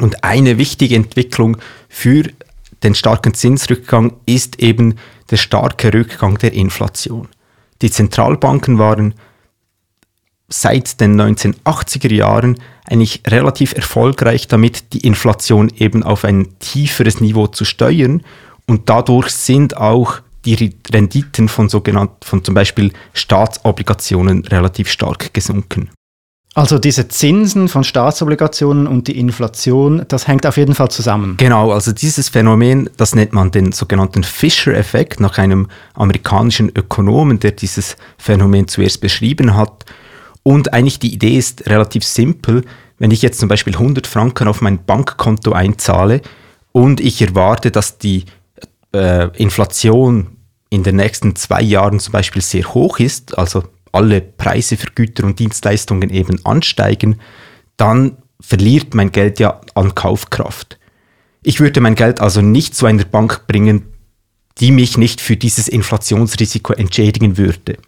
Und 0.00 0.24
eine 0.24 0.58
wichtige 0.58 0.96
Entwicklung 0.96 1.56
für 1.88 2.24
den 2.82 2.94
starken 2.94 3.34
Zinsrückgang 3.34 4.14
ist 4.26 4.60
eben 4.60 4.96
der 5.30 5.36
starke 5.36 5.92
Rückgang 5.92 6.38
der 6.38 6.52
Inflation. 6.52 7.28
Die 7.82 7.90
Zentralbanken 7.90 8.78
waren 8.78 9.14
seit 10.48 11.00
den 11.00 11.20
1980er 11.20 12.12
Jahren 12.12 12.58
eigentlich 12.86 13.22
relativ 13.26 13.74
erfolgreich 13.74 14.48
damit, 14.48 14.92
die 14.92 15.06
Inflation 15.06 15.70
eben 15.76 16.02
auf 16.02 16.24
ein 16.24 16.58
tieferes 16.58 17.20
Niveau 17.20 17.46
zu 17.46 17.64
steuern 17.64 18.22
und 18.66 18.88
dadurch 18.88 19.30
sind 19.30 19.76
auch 19.76 20.20
die 20.44 20.74
Renditen 20.90 21.48
von 21.48 21.68
sogenannten, 21.68 22.24
von 22.24 22.42
zum 22.44 22.54
Beispiel 22.54 22.92
Staatsobligationen 23.12 24.44
relativ 24.46 24.88
stark 24.88 25.34
gesunken. 25.34 25.90
Also 26.58 26.80
diese 26.80 27.06
Zinsen 27.06 27.68
von 27.68 27.84
Staatsobligationen 27.84 28.88
und 28.88 29.06
die 29.06 29.16
Inflation, 29.16 30.04
das 30.08 30.26
hängt 30.26 30.44
auf 30.44 30.56
jeden 30.56 30.74
Fall 30.74 30.90
zusammen. 30.90 31.36
Genau, 31.36 31.70
also 31.70 31.92
dieses 31.92 32.30
Phänomen, 32.30 32.90
das 32.96 33.14
nennt 33.14 33.32
man 33.32 33.52
den 33.52 33.70
sogenannten 33.70 34.24
Fisher-Effekt 34.24 35.20
nach 35.20 35.38
einem 35.38 35.68
amerikanischen 35.94 36.68
Ökonomen, 36.74 37.38
der 37.38 37.52
dieses 37.52 37.96
Phänomen 38.16 38.66
zuerst 38.66 39.00
beschrieben 39.00 39.54
hat. 39.54 39.84
Und 40.42 40.72
eigentlich 40.72 40.98
die 40.98 41.14
Idee 41.14 41.38
ist 41.38 41.68
relativ 41.68 42.02
simpel. 42.02 42.64
Wenn 42.98 43.12
ich 43.12 43.22
jetzt 43.22 43.38
zum 43.38 43.48
Beispiel 43.48 43.74
100 43.74 44.08
Franken 44.08 44.48
auf 44.48 44.60
mein 44.60 44.84
Bankkonto 44.84 45.52
einzahle 45.52 46.22
und 46.72 46.98
ich 46.98 47.22
erwarte, 47.22 47.70
dass 47.70 47.98
die 47.98 48.24
äh, 48.92 49.28
Inflation 49.36 50.38
in 50.70 50.82
den 50.82 50.96
nächsten 50.96 51.36
zwei 51.36 51.62
Jahren 51.62 52.00
zum 52.00 52.10
Beispiel 52.10 52.42
sehr 52.42 52.74
hoch 52.74 52.98
ist, 52.98 53.38
also 53.38 53.62
alle 53.92 54.20
Preise 54.20 54.76
für 54.76 54.90
Güter 54.94 55.24
und 55.24 55.38
Dienstleistungen 55.38 56.10
eben 56.10 56.44
ansteigen, 56.44 57.20
dann 57.76 58.18
verliert 58.40 58.94
mein 58.94 59.12
Geld 59.12 59.40
ja 59.40 59.60
an 59.74 59.94
Kaufkraft. 59.94 60.78
Ich 61.42 61.60
würde 61.60 61.80
mein 61.80 61.94
Geld 61.94 62.20
also 62.20 62.42
nicht 62.42 62.74
zu 62.74 62.86
einer 62.86 63.04
Bank 63.04 63.46
bringen, 63.46 63.86
die 64.58 64.72
mich 64.72 64.98
nicht 64.98 65.20
für 65.20 65.36
dieses 65.36 65.68
Inflationsrisiko 65.68 66.72
entschädigen 66.72 67.38
würde. 67.38 67.78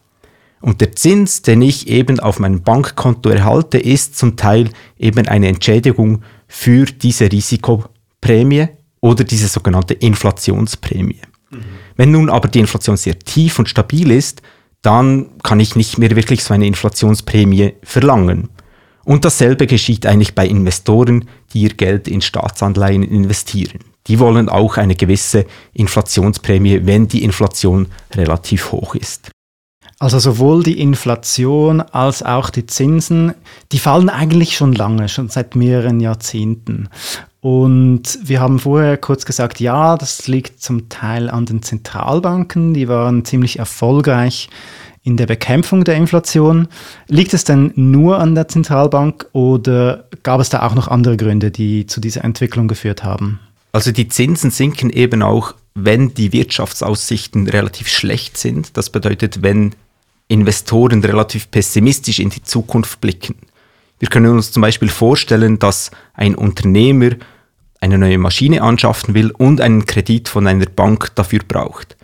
Und 0.60 0.80
der 0.80 0.92
Zins, 0.92 1.42
den 1.42 1.62
ich 1.62 1.88
eben 1.88 2.20
auf 2.20 2.38
meinem 2.38 2.62
Bankkonto 2.62 3.30
erhalte, 3.30 3.78
ist 3.78 4.16
zum 4.16 4.36
Teil 4.36 4.70
eben 4.98 5.26
eine 5.26 5.48
Entschädigung 5.48 6.22
für 6.46 6.84
diese 6.84 7.32
Risikoprämie, 7.32 8.68
oder 9.00 9.24
diese 9.24 9.48
sogenannte 9.48 9.94
Inflationsprämie. 9.94 11.20
Mhm. 11.50 11.58
Wenn 11.96 12.10
nun 12.10 12.30
aber 12.30 12.48
die 12.48 12.60
Inflation 12.60 12.96
sehr 12.96 13.18
tief 13.18 13.58
und 13.58 13.68
stabil 13.68 14.10
ist, 14.10 14.42
dann 14.82 15.38
kann 15.42 15.60
ich 15.60 15.76
nicht 15.76 15.98
mehr 15.98 16.14
wirklich 16.16 16.42
so 16.42 16.54
eine 16.54 16.66
Inflationsprämie 16.66 17.74
verlangen. 17.82 18.48
Und 19.04 19.24
dasselbe 19.24 19.66
geschieht 19.66 20.06
eigentlich 20.06 20.34
bei 20.34 20.46
Investoren, 20.46 21.28
die 21.52 21.62
ihr 21.62 21.74
Geld 21.74 22.06
in 22.06 22.20
Staatsanleihen 22.20 23.02
investieren. 23.02 23.80
Die 24.06 24.18
wollen 24.18 24.48
auch 24.48 24.76
eine 24.76 24.94
gewisse 24.94 25.46
Inflationsprämie, 25.72 26.80
wenn 26.84 27.08
die 27.08 27.24
Inflation 27.24 27.88
relativ 28.14 28.72
hoch 28.72 28.94
ist. 28.94 29.30
Also 29.98 30.18
sowohl 30.18 30.62
die 30.62 30.80
Inflation 30.80 31.82
als 31.82 32.22
auch 32.22 32.48
die 32.48 32.64
Zinsen, 32.64 33.34
die 33.70 33.78
fallen 33.78 34.08
eigentlich 34.08 34.56
schon 34.56 34.72
lange, 34.72 35.10
schon 35.10 35.28
seit 35.28 35.56
mehreren 35.56 36.00
Jahrzehnten. 36.00 36.88
Und 37.40 38.18
wir 38.22 38.40
haben 38.40 38.58
vorher 38.58 38.98
kurz 38.98 39.24
gesagt, 39.24 39.60
ja, 39.60 39.96
das 39.96 40.28
liegt 40.28 40.60
zum 40.60 40.88
Teil 40.90 41.30
an 41.30 41.46
den 41.46 41.62
Zentralbanken, 41.62 42.74
die 42.74 42.86
waren 42.88 43.24
ziemlich 43.24 43.58
erfolgreich 43.58 44.50
in 45.02 45.16
der 45.16 45.26
Bekämpfung 45.26 45.84
der 45.84 45.94
Inflation. 45.96 46.68
Liegt 47.08 47.32
es 47.32 47.44
denn 47.44 47.72
nur 47.76 48.18
an 48.18 48.34
der 48.34 48.48
Zentralbank 48.48 49.26
oder 49.32 50.04
gab 50.22 50.40
es 50.40 50.50
da 50.50 50.66
auch 50.66 50.74
noch 50.74 50.88
andere 50.88 51.16
Gründe, 51.16 51.50
die 51.50 51.86
zu 51.86 52.00
dieser 52.00 52.24
Entwicklung 52.24 52.68
geführt 52.68 53.02
haben? 53.02 53.40
Also 53.72 53.92
die 53.92 54.08
Zinsen 54.08 54.50
sinken 54.50 54.90
eben 54.90 55.22
auch, 55.22 55.54
wenn 55.74 56.12
die 56.12 56.32
Wirtschaftsaussichten 56.32 57.48
relativ 57.48 57.88
schlecht 57.88 58.36
sind. 58.36 58.76
Das 58.76 58.90
bedeutet, 58.90 59.42
wenn 59.42 59.74
Investoren 60.28 61.02
relativ 61.02 61.50
pessimistisch 61.50 62.18
in 62.18 62.30
die 62.30 62.42
Zukunft 62.42 63.00
blicken. 63.00 63.36
Wir 64.00 64.08
können 64.08 64.32
uns 64.32 64.50
zum 64.50 64.62
Beispiel 64.62 64.88
vorstellen, 64.88 65.58
dass 65.58 65.90
ein 66.14 66.34
Unternehmer 66.34 67.10
eine 67.80 67.98
neue 67.98 68.18
Maschine 68.18 68.62
anschaffen 68.62 69.14
will 69.14 69.30
und 69.30 69.60
einen 69.60 69.86
Kredit 69.86 70.28
von 70.28 70.46
einer 70.46 70.66
Bank 70.66 71.14
dafür 71.14 71.40
braucht. 71.46 71.96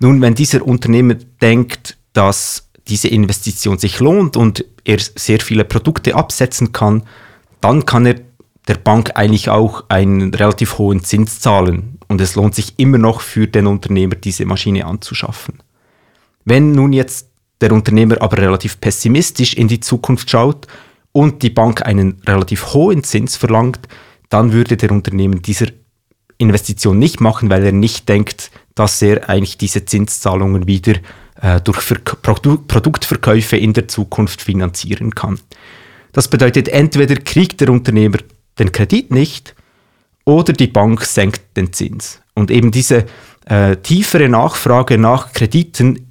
Nun, 0.00 0.20
wenn 0.20 0.34
dieser 0.34 0.66
Unternehmer 0.66 1.14
denkt, 1.40 1.96
dass 2.12 2.68
diese 2.88 3.08
Investition 3.08 3.78
sich 3.78 4.00
lohnt 4.00 4.36
und 4.36 4.64
er 4.84 4.98
sehr 4.98 5.40
viele 5.40 5.64
Produkte 5.64 6.14
absetzen 6.14 6.72
kann, 6.72 7.04
dann 7.60 7.86
kann 7.86 8.06
er 8.06 8.16
der 8.68 8.74
Bank 8.74 9.12
eigentlich 9.14 9.48
auch 9.48 9.84
einen 9.88 10.34
relativ 10.34 10.78
hohen 10.78 11.02
Zins 11.02 11.40
zahlen 11.40 11.98
und 12.08 12.20
es 12.20 12.34
lohnt 12.34 12.56
sich 12.56 12.74
immer 12.76 12.98
noch 12.98 13.20
für 13.20 13.46
den 13.46 13.68
Unternehmer, 13.68 14.16
diese 14.16 14.44
Maschine 14.44 14.84
anzuschaffen. 14.86 15.62
Wenn 16.44 16.72
nun 16.72 16.92
jetzt 16.92 17.28
der 17.60 17.72
Unternehmer 17.72 18.20
aber 18.20 18.38
relativ 18.38 18.80
pessimistisch 18.80 19.54
in 19.54 19.68
die 19.68 19.80
Zukunft 19.80 20.30
schaut 20.30 20.66
und 21.16 21.42
die 21.42 21.48
Bank 21.48 21.80
einen 21.86 22.20
relativ 22.26 22.74
hohen 22.74 23.02
Zins 23.02 23.36
verlangt, 23.36 23.88
dann 24.28 24.52
würde 24.52 24.76
der 24.76 24.90
Unternehmer 24.90 25.36
diese 25.36 25.72
Investition 26.36 26.98
nicht 26.98 27.22
machen, 27.22 27.48
weil 27.48 27.64
er 27.64 27.72
nicht 27.72 28.06
denkt, 28.06 28.50
dass 28.74 29.00
er 29.00 29.30
eigentlich 29.30 29.56
diese 29.56 29.86
Zinszahlungen 29.86 30.66
wieder 30.66 30.96
äh, 31.40 31.62
durch 31.62 31.80
Ver 31.80 31.96
Produ 31.96 32.58
Produktverkäufe 32.58 33.56
in 33.56 33.72
der 33.72 33.88
Zukunft 33.88 34.42
finanzieren 34.42 35.14
kann. 35.14 35.40
Das 36.12 36.28
bedeutet, 36.28 36.68
entweder 36.68 37.16
kriegt 37.16 37.62
der 37.62 37.70
Unternehmer 37.70 38.18
den 38.58 38.70
Kredit 38.70 39.10
nicht 39.10 39.54
oder 40.26 40.52
die 40.52 40.66
Bank 40.66 41.02
senkt 41.02 41.56
den 41.56 41.72
Zins. 41.72 42.20
Und 42.34 42.50
eben 42.50 42.72
diese 42.72 43.06
äh, 43.46 43.76
tiefere 43.76 44.28
Nachfrage 44.28 44.98
nach 44.98 45.32
Krediten 45.32 46.05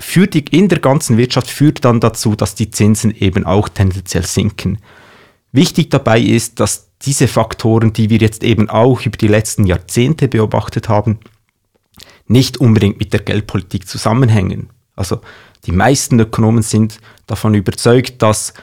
für 0.00 0.26
die, 0.26 0.44
in 0.50 0.68
der 0.68 0.80
ganzen 0.80 1.16
Wirtschaft 1.16 1.48
führt 1.48 1.84
dann 1.84 2.00
dazu, 2.00 2.36
dass 2.36 2.54
die 2.54 2.70
Zinsen 2.70 3.14
eben 3.14 3.46
auch 3.46 3.68
tendenziell 3.68 4.24
sinken. 4.24 4.78
Wichtig 5.52 5.90
dabei 5.90 6.20
ist, 6.20 6.60
dass 6.60 6.90
diese 7.02 7.28
Faktoren, 7.28 7.92
die 7.92 8.10
wir 8.10 8.18
jetzt 8.18 8.42
eben 8.42 8.68
auch 8.68 9.02
über 9.02 9.16
die 9.16 9.28
letzten 9.28 9.66
Jahrzehnte 9.66 10.28
beobachtet 10.28 10.88
haben, 10.88 11.18
nicht 12.26 12.58
unbedingt 12.58 12.98
mit 12.98 13.12
der 13.12 13.20
Geldpolitik 13.20 13.88
zusammenhängen. 13.88 14.70
Also 14.96 15.20
die 15.64 15.72
meisten 15.72 16.18
Ökonomen 16.18 16.62
sind 16.62 17.00
davon 17.26 17.54
überzeugt, 17.54 18.22
dass 18.22 18.54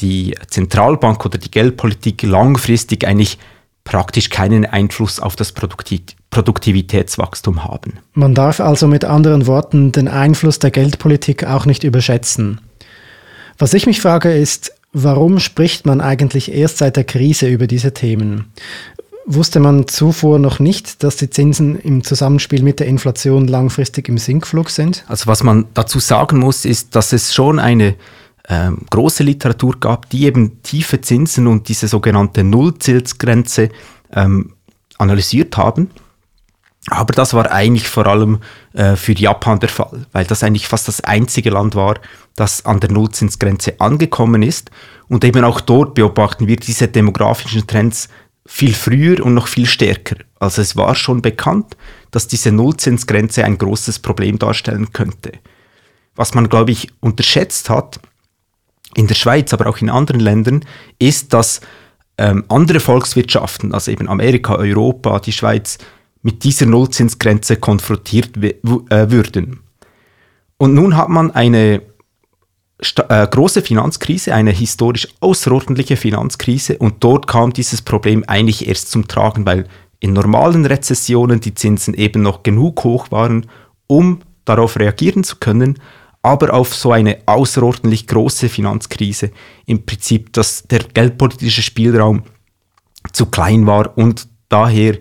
die 0.00 0.34
Zentralbank 0.48 1.24
oder 1.24 1.38
die 1.38 1.50
Geldpolitik 1.50 2.22
langfristig 2.22 3.06
eigentlich 3.06 3.38
praktisch 3.84 4.30
keinen 4.30 4.64
Einfluss 4.64 5.20
auf 5.20 5.36
das 5.36 5.52
Produktivitätswachstum 5.52 7.64
haben. 7.64 7.98
Man 8.14 8.34
darf 8.34 8.60
also 8.60 8.88
mit 8.88 9.04
anderen 9.04 9.46
Worten 9.46 9.92
den 9.92 10.08
Einfluss 10.08 10.58
der 10.58 10.70
Geldpolitik 10.70 11.44
auch 11.44 11.66
nicht 11.66 11.84
überschätzen. 11.84 12.60
Was 13.58 13.74
ich 13.74 13.86
mich 13.86 14.00
frage 14.00 14.32
ist, 14.32 14.72
warum 14.92 15.38
spricht 15.38 15.86
man 15.86 16.00
eigentlich 16.00 16.52
erst 16.52 16.78
seit 16.78 16.96
der 16.96 17.04
Krise 17.04 17.46
über 17.46 17.66
diese 17.66 17.92
Themen? 17.92 18.46
Wusste 19.26 19.58
man 19.58 19.86
zuvor 19.86 20.38
noch 20.38 20.58
nicht, 20.58 21.02
dass 21.02 21.16
die 21.16 21.30
Zinsen 21.30 21.78
im 21.78 22.04
Zusammenspiel 22.04 22.62
mit 22.62 22.80
der 22.80 22.88
Inflation 22.88 23.48
langfristig 23.48 24.08
im 24.08 24.18
Sinkflug 24.18 24.68
sind? 24.68 25.04
Also 25.08 25.26
was 25.26 25.42
man 25.42 25.66
dazu 25.72 25.98
sagen 25.98 26.38
muss, 26.38 26.64
ist, 26.64 26.94
dass 26.94 27.12
es 27.12 27.32
schon 27.32 27.58
eine 27.58 27.94
ähm, 28.48 28.78
große 28.90 29.22
Literatur 29.22 29.78
gab, 29.80 30.10
die 30.10 30.24
eben 30.24 30.62
tiefe 30.62 31.00
Zinsen 31.00 31.46
und 31.46 31.68
diese 31.68 31.88
sogenannte 31.88 32.44
Nullzinsgrenze 32.44 33.70
ähm, 34.12 34.52
analysiert 34.98 35.56
haben. 35.56 35.90
Aber 36.90 37.14
das 37.14 37.32
war 37.32 37.50
eigentlich 37.50 37.88
vor 37.88 38.06
allem 38.06 38.40
äh, 38.74 38.96
für 38.96 39.12
Japan 39.12 39.58
der 39.58 39.70
Fall, 39.70 40.06
weil 40.12 40.26
das 40.26 40.42
eigentlich 40.42 40.68
fast 40.68 40.86
das 40.86 41.00
einzige 41.02 41.48
Land 41.48 41.74
war, 41.74 41.98
das 42.36 42.66
an 42.66 42.80
der 42.80 42.92
Nullzinsgrenze 42.92 43.80
angekommen 43.80 44.42
ist. 44.42 44.70
Und 45.08 45.24
eben 45.24 45.44
auch 45.44 45.62
dort 45.62 45.94
beobachten 45.94 46.46
wir 46.46 46.56
diese 46.56 46.88
demografischen 46.88 47.66
Trends 47.66 48.08
viel 48.46 48.74
früher 48.74 49.24
und 49.24 49.32
noch 49.32 49.46
viel 49.48 49.66
stärker. 49.66 50.16
Also 50.38 50.60
es 50.60 50.76
war 50.76 50.94
schon 50.94 51.22
bekannt, 51.22 51.76
dass 52.10 52.28
diese 52.28 52.52
Nullzinsgrenze 52.52 53.44
ein 53.44 53.56
großes 53.56 54.00
Problem 54.00 54.38
darstellen 54.38 54.92
könnte. 54.92 55.32
Was 56.16 56.34
man, 56.34 56.50
glaube 56.50 56.72
ich, 56.72 56.92
unterschätzt 57.00 57.70
hat, 57.70 57.98
in 58.94 59.06
der 59.06 59.14
Schweiz, 59.14 59.52
aber 59.52 59.66
auch 59.66 59.78
in 59.78 59.90
anderen 59.90 60.20
Ländern, 60.20 60.64
ist, 60.98 61.32
dass 61.32 61.60
ähm, 62.18 62.44
andere 62.48 62.80
Volkswirtschaften, 62.80 63.74
also 63.74 63.90
eben 63.90 64.08
Amerika, 64.08 64.54
Europa, 64.54 65.18
die 65.20 65.32
Schweiz, 65.32 65.78
mit 66.22 66.44
dieser 66.44 66.66
Nullzinsgrenze 66.66 67.56
konfrontiert 67.56 68.36
äh, 68.36 69.10
würden. 69.10 69.60
Und 70.56 70.74
nun 70.74 70.96
hat 70.96 71.08
man 71.08 71.30
eine 71.32 71.82
äh, 73.08 73.26
große 73.26 73.62
Finanzkrise, 73.62 74.34
eine 74.34 74.50
historisch 74.50 75.08
außerordentliche 75.20 75.96
Finanzkrise 75.96 76.78
und 76.78 77.02
dort 77.04 77.26
kam 77.26 77.52
dieses 77.52 77.82
Problem 77.82 78.24
eigentlich 78.26 78.66
erst 78.66 78.90
zum 78.90 79.06
Tragen, 79.06 79.46
weil 79.46 79.66
in 80.00 80.12
normalen 80.12 80.66
Rezessionen 80.66 81.40
die 81.40 81.54
Zinsen 81.54 81.94
eben 81.94 82.22
noch 82.22 82.42
genug 82.42 82.84
hoch 82.84 83.10
waren, 83.10 83.46
um 83.86 84.20
darauf 84.44 84.78
reagieren 84.78 85.24
zu 85.24 85.36
können, 85.36 85.78
aber 86.24 86.54
auf 86.54 86.74
so 86.74 86.90
eine 86.90 87.18
außerordentlich 87.26 88.06
große 88.06 88.48
Finanzkrise 88.48 89.30
im 89.66 89.84
Prinzip, 89.84 90.32
dass 90.32 90.62
der 90.62 90.80
geldpolitische 90.80 91.62
Spielraum 91.62 92.22
zu 93.12 93.26
klein 93.26 93.66
war 93.66 93.96
und 93.98 94.26
daher 94.48 94.96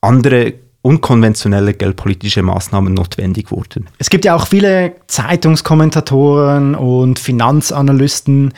andere 0.00 0.54
unkonventionelle 0.82 1.74
geldpolitische 1.74 2.44
Maßnahmen 2.44 2.94
notwendig 2.94 3.50
wurden. 3.50 3.88
Es 3.98 4.08
gibt 4.08 4.24
ja 4.24 4.36
auch 4.36 4.46
viele 4.46 4.94
Zeitungskommentatoren 5.08 6.76
und 6.76 7.18
Finanzanalysten, 7.18 8.54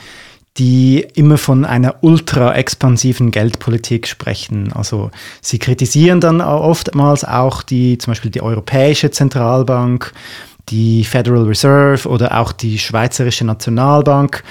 die 0.57 1.07
immer 1.15 1.39
von 1.39 1.65
einer 1.65 1.95
ultra 2.01 2.53
expansiven 2.53 3.31
Geldpolitik 3.31 4.07
sprechen. 4.07 4.71
Also 4.73 5.09
sie 5.41 5.57
kritisieren 5.57 6.21
dann 6.21 6.39
oftmals 6.39 7.23
auch 7.23 7.63
die, 7.63 7.97
zum 7.97 8.11
Beispiel 8.11 8.29
die 8.29 8.41
Europäische 8.41 9.09
Zentralbank 9.09 10.13
die 10.69 11.03
Federal 11.03 11.43
Reserve 11.43 12.07
oder 12.07 12.39
auch 12.39 12.51
die 12.51 12.79
Schweizerische 12.79 13.45
Nationalbank 13.45 14.43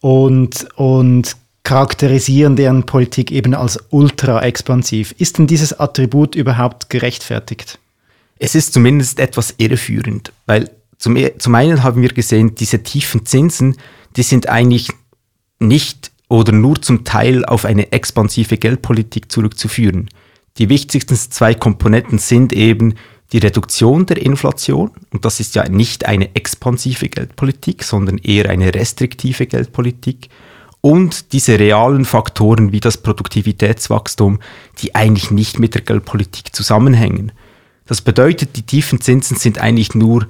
und, 0.00 0.66
und 0.76 1.36
charakterisieren 1.64 2.56
deren 2.56 2.86
Politik 2.86 3.30
eben 3.30 3.54
als 3.54 3.78
ultra 3.90 4.42
expansiv. 4.42 5.14
Ist 5.18 5.38
denn 5.38 5.46
dieses 5.46 5.78
Attribut 5.78 6.34
überhaupt 6.34 6.88
gerechtfertigt? 6.88 7.78
Es 8.38 8.54
ist 8.54 8.72
zumindest 8.72 9.18
etwas 9.20 9.54
irreführend, 9.58 10.32
weil 10.46 10.70
zum, 10.98 11.16
zum 11.38 11.54
einen 11.54 11.82
haben 11.82 12.02
wir 12.02 12.08
gesehen, 12.10 12.54
diese 12.54 12.82
tiefen 12.82 13.26
Zinsen, 13.26 13.76
die 14.16 14.22
sind 14.22 14.48
eigentlich 14.48 14.88
nicht 15.58 16.10
oder 16.28 16.52
nur 16.52 16.80
zum 16.80 17.04
Teil 17.04 17.44
auf 17.44 17.64
eine 17.64 17.92
expansive 17.92 18.56
Geldpolitik 18.56 19.30
zurückzuführen. 19.30 20.08
Die 20.58 20.68
wichtigsten 20.68 21.14
zwei 21.16 21.54
Komponenten 21.54 22.18
sind 22.18 22.52
eben 22.52 22.94
die 23.32 23.38
Reduktion 23.38 24.06
der 24.06 24.18
Inflation, 24.18 24.90
und 25.12 25.24
das 25.24 25.40
ist 25.40 25.54
ja 25.54 25.68
nicht 25.68 26.06
eine 26.06 26.34
expansive 26.34 27.08
Geldpolitik, 27.08 27.84
sondern 27.84 28.18
eher 28.18 28.48
eine 28.48 28.74
restriktive 28.74 29.46
Geldpolitik, 29.46 30.28
und 30.80 31.32
diese 31.32 31.58
realen 31.58 32.04
Faktoren 32.04 32.72
wie 32.72 32.80
das 32.80 32.98
Produktivitätswachstum, 32.98 34.38
die 34.78 34.94
eigentlich 34.94 35.30
nicht 35.30 35.58
mit 35.58 35.74
der 35.74 35.82
Geldpolitik 35.82 36.54
zusammenhängen. 36.54 37.32
Das 37.86 38.00
bedeutet, 38.00 38.56
die 38.56 38.62
tiefen 38.62 39.00
Zinsen 39.00 39.36
sind 39.36 39.58
eigentlich 39.58 39.94
nur 39.94 40.28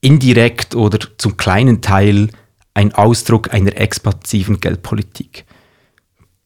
indirekt 0.00 0.74
oder 0.74 0.98
zum 1.18 1.36
kleinen 1.36 1.82
Teil 1.82 2.30
ein 2.74 2.94
Ausdruck 2.94 3.52
einer 3.52 3.76
expansiven 3.76 4.58
Geldpolitik. 4.58 5.44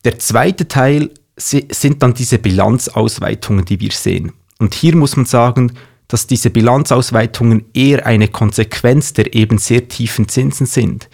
Der 0.04 0.18
zweite 0.18 0.66
Teil 0.66 1.10
sind 1.36 2.02
dann 2.02 2.14
diese 2.14 2.38
Bilanzausweitungen, 2.38 3.64
die 3.64 3.80
wir 3.80 3.92
sehen. 3.92 4.32
Und 4.58 4.74
hier 4.74 4.96
muss 4.96 5.16
man 5.16 5.26
sagen, 5.26 5.72
dass 6.08 6.26
diese 6.26 6.50
Bilanzausweitungen 6.50 7.64
eher 7.74 8.06
eine 8.06 8.28
Konsequenz 8.28 9.12
der 9.12 9.34
eben 9.34 9.58
sehr 9.58 9.88
tiefen 9.88 10.28
Zinsen 10.28 10.66
sind. 10.66 11.08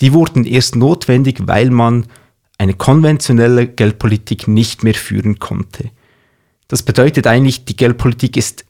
Die 0.00 0.12
wurden 0.12 0.44
erst 0.44 0.74
notwendig, 0.74 1.46
weil 1.46 1.70
man 1.70 2.06
eine 2.58 2.74
konventionelle 2.74 3.66
Geldpolitik 3.68 4.48
nicht 4.48 4.82
mehr 4.82 4.94
führen 4.94 5.38
konnte. 5.38 5.90
Das 6.68 6.82
bedeutet 6.82 7.26
eigentlich, 7.26 7.64
die 7.64 7.76
Geldpolitik 7.76 8.36
ist 8.36 8.64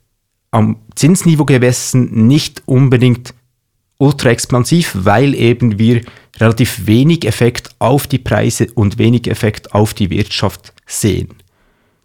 am 0.51 0.77
Zinsniveau 0.95 1.45
gemessen 1.45 2.27
nicht 2.27 2.61
unbedingt 2.65 3.33
ultra 3.97 4.29
expansiv, 4.29 4.91
weil 4.93 5.33
eben 5.33 5.79
wir 5.79 6.01
relativ 6.39 6.85
wenig 6.85 7.25
Effekt 7.25 7.69
auf 7.79 8.05
die 8.07 8.19
Preise 8.19 8.67
und 8.75 8.97
wenig 8.97 9.27
Effekt 9.27 9.73
auf 9.73 9.93
die 9.93 10.09
Wirtschaft 10.09 10.73
sehen. 10.85 11.29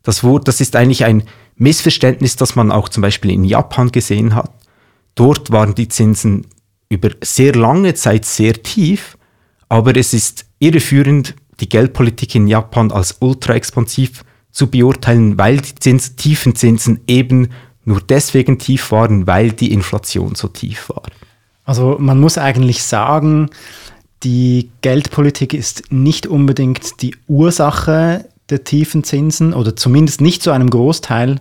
Das, 0.03 0.25
das 0.45 0.61
ist 0.61 0.77
eigentlich 0.77 1.05
ein 1.05 1.25
Missverständnis, 1.59 2.37
das 2.37 2.57
man 2.57 2.73
auch 2.73 2.89
zum 2.89 3.03
Beispiel 3.03 3.33
in 3.33 3.45
Japan 3.45 3.91
gesehen 3.91 4.35
hat. 4.35 4.51
Dort 5.15 5.51
waren 5.51 5.75
die 5.75 5.89
Zinsen 5.89 6.47
über 6.89 7.11
sehr 7.23 7.55
lange 7.55 7.95
Zeit 7.95 8.25
sehr 8.25 8.63
tief, 8.63 9.19
aber 9.69 9.97
es 9.97 10.15
ist 10.15 10.47
irreführend, 10.59 11.35
die 11.61 11.69
Geldpolitik 11.69 12.35
in 12.35 12.47
Japan 12.47 12.93
als 12.93 13.17
ultra 13.21 13.55
expansiv 13.55 14.25
zu 14.51 14.69
beurteilen, 14.69 15.37
weil 15.39 15.59
die 15.59 15.75
Zins, 15.75 16.17
tiefen 16.17 16.55
Zinsen 16.55 17.01
eben 17.07 17.49
nur 17.85 18.01
deswegen 18.01 18.59
tief 18.59 18.93
waren, 18.93 19.27
weil 19.27 19.53
die 19.53 19.73
Inflation 19.73 20.35
so 20.35 20.49
tief 20.49 20.89
war. 20.89 21.03
Also 21.65 21.97
man 21.99 22.21
muss 22.21 22.39
eigentlich 22.39 22.83
sagen, 22.83 23.51
die 24.23 24.71
Geldpolitik 24.81 25.55
ist 25.55 25.93
nicht 25.93 26.27
unbedingt 26.27 27.03
die 27.03 27.15
Ursache 27.27 28.25
der 28.51 28.65
tiefen 28.65 29.05
Zinsen 29.05 29.53
oder 29.53 29.77
zumindest 29.77 30.21
nicht 30.21 30.43
zu 30.43 30.51
einem 30.51 30.71
Großteil, 30.71 31.41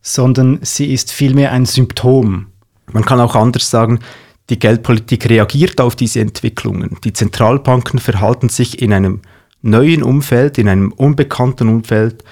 sondern 0.00 0.60
sie 0.62 0.92
ist 0.92 1.12
vielmehr 1.12 1.52
ein 1.52 1.66
Symptom. 1.66 2.46
Man 2.92 3.04
kann 3.04 3.20
auch 3.20 3.34
anders 3.34 3.70
sagen, 3.70 4.00
die 4.48 4.58
Geldpolitik 4.58 5.28
reagiert 5.28 5.80
auf 5.80 5.96
diese 5.96 6.20
Entwicklungen. 6.20 6.98
Die 7.02 7.12
Zentralbanken 7.12 7.98
verhalten 7.98 8.48
sich 8.48 8.80
in 8.80 8.92
einem 8.92 9.20
neuen 9.62 10.04
Umfeld, 10.04 10.58
in 10.58 10.68
einem 10.68 10.92
unbekannten 10.92 11.68
Umfeld 11.68 12.22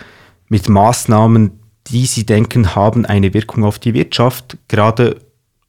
mit 0.48 0.68
Maßnahmen, 0.68 1.58
die 1.88 2.06
sie 2.06 2.24
denken, 2.24 2.76
haben 2.76 3.04
eine 3.04 3.34
Wirkung 3.34 3.64
auf 3.64 3.80
die 3.80 3.94
Wirtschaft, 3.94 4.56
gerade 4.68 5.18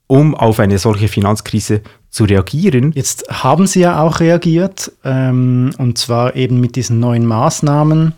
um 0.08 0.36
auf 0.36 0.60
eine 0.60 0.78
solche 0.78 1.08
Finanzkrise 1.08 1.82
zu 2.16 2.24
reagieren. 2.24 2.94
Jetzt 2.94 3.26
haben 3.30 3.68
Sie 3.68 3.82
ja 3.82 4.02
auch 4.02 4.22
reagiert, 4.22 4.94
ähm, 5.04 5.72
und 5.78 5.98
zwar 5.98 6.38
eben 6.38 6.62
mit 6.62 6.78
diesen 6.78 7.02
neuen 7.02 7.26
Maßnahmen. 7.26 8.14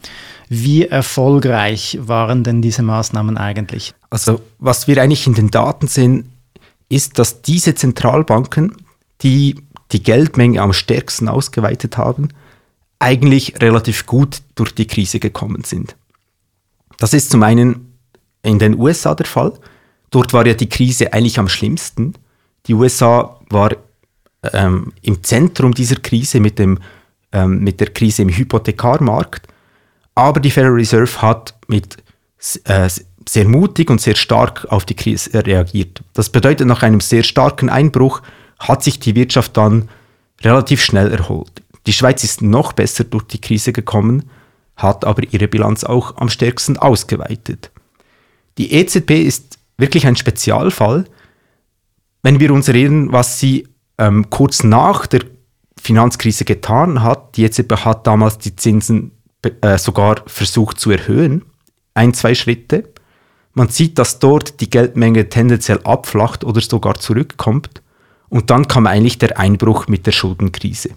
Wie 0.49 0.85
erfolgreich 0.85 1.97
waren 1.99 2.43
denn 2.43 2.61
diese 2.61 2.83
Maßnahmen 2.83 3.39
eigentlich? 3.39 3.95
Also 4.11 4.39
was 4.59 4.87
wir 4.87 5.01
eigentlich 5.01 5.25
in 5.25 5.33
den 5.33 5.49
Daten 5.49 5.87
sehen, 5.87 6.29
ist, 6.89 7.17
dass 7.17 7.41
diese 7.41 7.73
Zentralbanken, 7.73 8.77
die 9.23 9.63
die 9.91 10.03
Geldmenge 10.03 10.61
am 10.61 10.73
stärksten 10.73 11.27
ausgeweitet 11.27 11.97
haben, 11.97 12.29
eigentlich 12.99 13.59
relativ 13.63 14.05
gut 14.05 14.43
durch 14.53 14.75
die 14.75 14.85
Krise 14.85 15.19
gekommen 15.19 15.63
sind. 15.63 15.95
Das 16.99 17.15
ist 17.15 17.31
zum 17.31 17.41
einen 17.41 17.93
in 18.43 18.59
den 18.59 18.77
USA 18.77 19.15
der 19.15 19.25
Fall. 19.25 19.53
Dort 20.11 20.33
war 20.33 20.45
ja 20.45 20.53
die 20.53 20.69
Krise 20.69 21.13
eigentlich 21.13 21.39
am 21.39 21.49
schlimmsten. 21.49 22.13
Die 22.67 22.75
USA 22.75 23.39
war 23.49 23.71
ähm, 24.53 24.93
im 25.01 25.23
Zentrum 25.23 25.73
dieser 25.73 25.97
Krise 25.97 26.39
mit, 26.39 26.59
dem, 26.59 26.79
ähm, 27.31 27.59
mit 27.59 27.79
der 27.79 27.89
Krise 27.89 28.21
im 28.21 28.29
Hypothekarmarkt. 28.29 29.47
Aber 30.15 30.39
die 30.39 30.51
Federal 30.51 30.73
Reserve 30.73 31.21
hat 31.21 31.55
mit 31.67 31.97
äh, 32.65 32.89
sehr 33.27 33.47
mutig 33.47 33.89
und 33.89 34.01
sehr 34.01 34.15
stark 34.15 34.65
auf 34.69 34.85
die 34.85 34.95
Krise 34.95 35.45
reagiert. 35.45 36.01
Das 36.13 36.29
bedeutet, 36.29 36.67
nach 36.67 36.83
einem 36.83 37.01
sehr 37.01 37.23
starken 37.23 37.69
Einbruch 37.69 38.21
hat 38.59 38.83
sich 38.83 38.99
die 38.99 39.15
Wirtschaft 39.15 39.57
dann 39.57 39.89
relativ 40.41 40.81
schnell 40.81 41.11
erholt. 41.11 41.61
Die 41.85 41.93
Schweiz 41.93 42.23
ist 42.23 42.41
noch 42.41 42.73
besser 42.73 43.03
durch 43.03 43.23
die 43.23 43.41
Krise 43.41 43.73
gekommen, 43.73 44.29
hat 44.75 45.05
aber 45.05 45.23
ihre 45.23 45.47
Bilanz 45.47 45.83
auch 45.83 46.17
am 46.17 46.29
stärksten 46.29 46.77
ausgeweitet. 46.77 47.71
Die 48.57 48.73
EZB 48.73 49.11
ist 49.11 49.57
wirklich 49.77 50.07
ein 50.07 50.15
Spezialfall. 50.15 51.05
Wenn 52.23 52.39
wir 52.39 52.51
uns 52.51 52.69
reden, 52.69 53.11
was 53.11 53.39
sie 53.39 53.67
ähm, 53.97 54.29
kurz 54.29 54.63
nach 54.63 55.07
der 55.07 55.21
Finanzkrise 55.79 56.45
getan 56.45 57.03
hat, 57.03 57.37
die 57.37 57.43
EZB 57.43 57.77
hat 57.77 58.07
damals 58.07 58.37
die 58.37 58.55
Zinsen 58.55 59.11
äh, 59.61 59.77
sogar 59.77 60.21
versucht 60.25 60.79
zu 60.79 60.91
erhöhen, 60.91 61.45
ein, 61.93 62.13
zwei 62.13 62.35
Schritte. 62.35 62.91
Man 63.53 63.69
sieht, 63.69 63.97
dass 63.97 64.19
dort 64.19 64.59
die 64.59 64.69
Geldmenge 64.69 65.29
tendenziell 65.29 65.79
abflacht 65.83 66.43
oder 66.43 66.61
sogar 66.61 66.95
zurückkommt. 66.95 67.81
Und 68.29 68.49
dann 68.49 68.67
kam 68.67 68.87
eigentlich 68.87 69.17
der 69.17 69.39
Einbruch 69.39 69.87
mit 69.87 70.05
der 70.05 70.11
Schuldenkrise. 70.11 70.89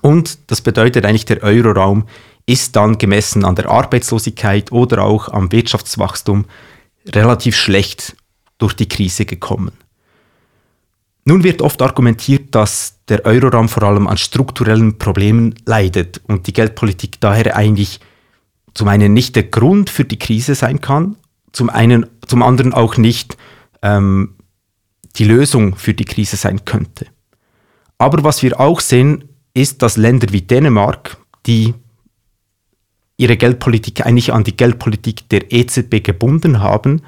Und 0.00 0.50
das 0.50 0.62
bedeutet 0.62 1.04
eigentlich, 1.04 1.26
der 1.26 1.42
Euroraum 1.42 2.06
ist 2.46 2.74
dann 2.74 2.98
gemessen 2.98 3.44
an 3.44 3.54
der 3.54 3.68
Arbeitslosigkeit 3.68 4.72
oder 4.72 5.04
auch 5.04 5.28
am 5.28 5.52
Wirtschaftswachstum 5.52 6.46
relativ 7.06 7.56
schlecht 7.56 8.16
durch 8.58 8.74
die 8.74 8.88
Krise 8.88 9.26
gekommen. 9.26 9.72
Nun 11.24 11.44
wird 11.44 11.62
oft 11.62 11.80
argumentiert, 11.82 12.54
dass 12.54 12.98
der 13.08 13.24
Euroraum 13.24 13.68
vor 13.68 13.84
allem 13.84 14.08
an 14.08 14.16
strukturellen 14.16 14.98
Problemen 14.98 15.54
leidet 15.64 16.20
und 16.26 16.46
die 16.46 16.52
Geldpolitik 16.52 17.20
daher 17.20 17.56
eigentlich 17.56 18.00
zum 18.74 18.88
einen 18.88 19.12
nicht 19.12 19.36
der 19.36 19.44
Grund 19.44 19.90
für 19.90 20.04
die 20.04 20.18
Krise 20.18 20.54
sein 20.54 20.80
kann, 20.80 21.16
zum 21.52 21.70
einen, 21.70 22.06
zum 22.26 22.42
anderen 22.42 22.72
auch 22.72 22.96
nicht 22.96 23.36
ähm, 23.82 24.34
die 25.16 25.24
Lösung 25.24 25.76
für 25.76 25.94
die 25.94 26.06
Krise 26.06 26.36
sein 26.36 26.64
könnte. 26.64 27.06
Aber 27.98 28.24
was 28.24 28.42
wir 28.42 28.58
auch 28.58 28.80
sehen, 28.80 29.28
ist, 29.54 29.82
dass 29.82 29.96
Länder 29.96 30.28
wie 30.32 30.42
Dänemark, 30.42 31.18
die 31.46 31.74
ihre 33.16 33.36
Geldpolitik 33.36 34.04
eigentlich 34.04 34.32
an 34.32 34.42
die 34.42 34.56
Geldpolitik 34.56 35.28
der 35.28 35.52
EZB 35.52 36.02
gebunden 36.02 36.60
haben, 36.60 37.02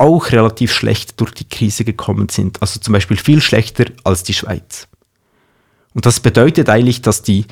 auch 0.00 0.32
relativ 0.32 0.72
schlecht 0.72 1.20
durch 1.20 1.32
die 1.32 1.48
Krise 1.48 1.84
gekommen 1.84 2.28
sind. 2.28 2.60
Also 2.62 2.80
zum 2.80 2.92
Beispiel 2.92 3.16
viel 3.16 3.40
schlechter 3.40 3.84
als 4.04 4.22
die 4.22 4.34
Schweiz. 4.34 4.88
Und 5.94 6.06
das 6.06 6.20
bedeutet 6.20 6.68
eigentlich, 6.68 7.02
dass 7.02 7.22
die 7.22 7.46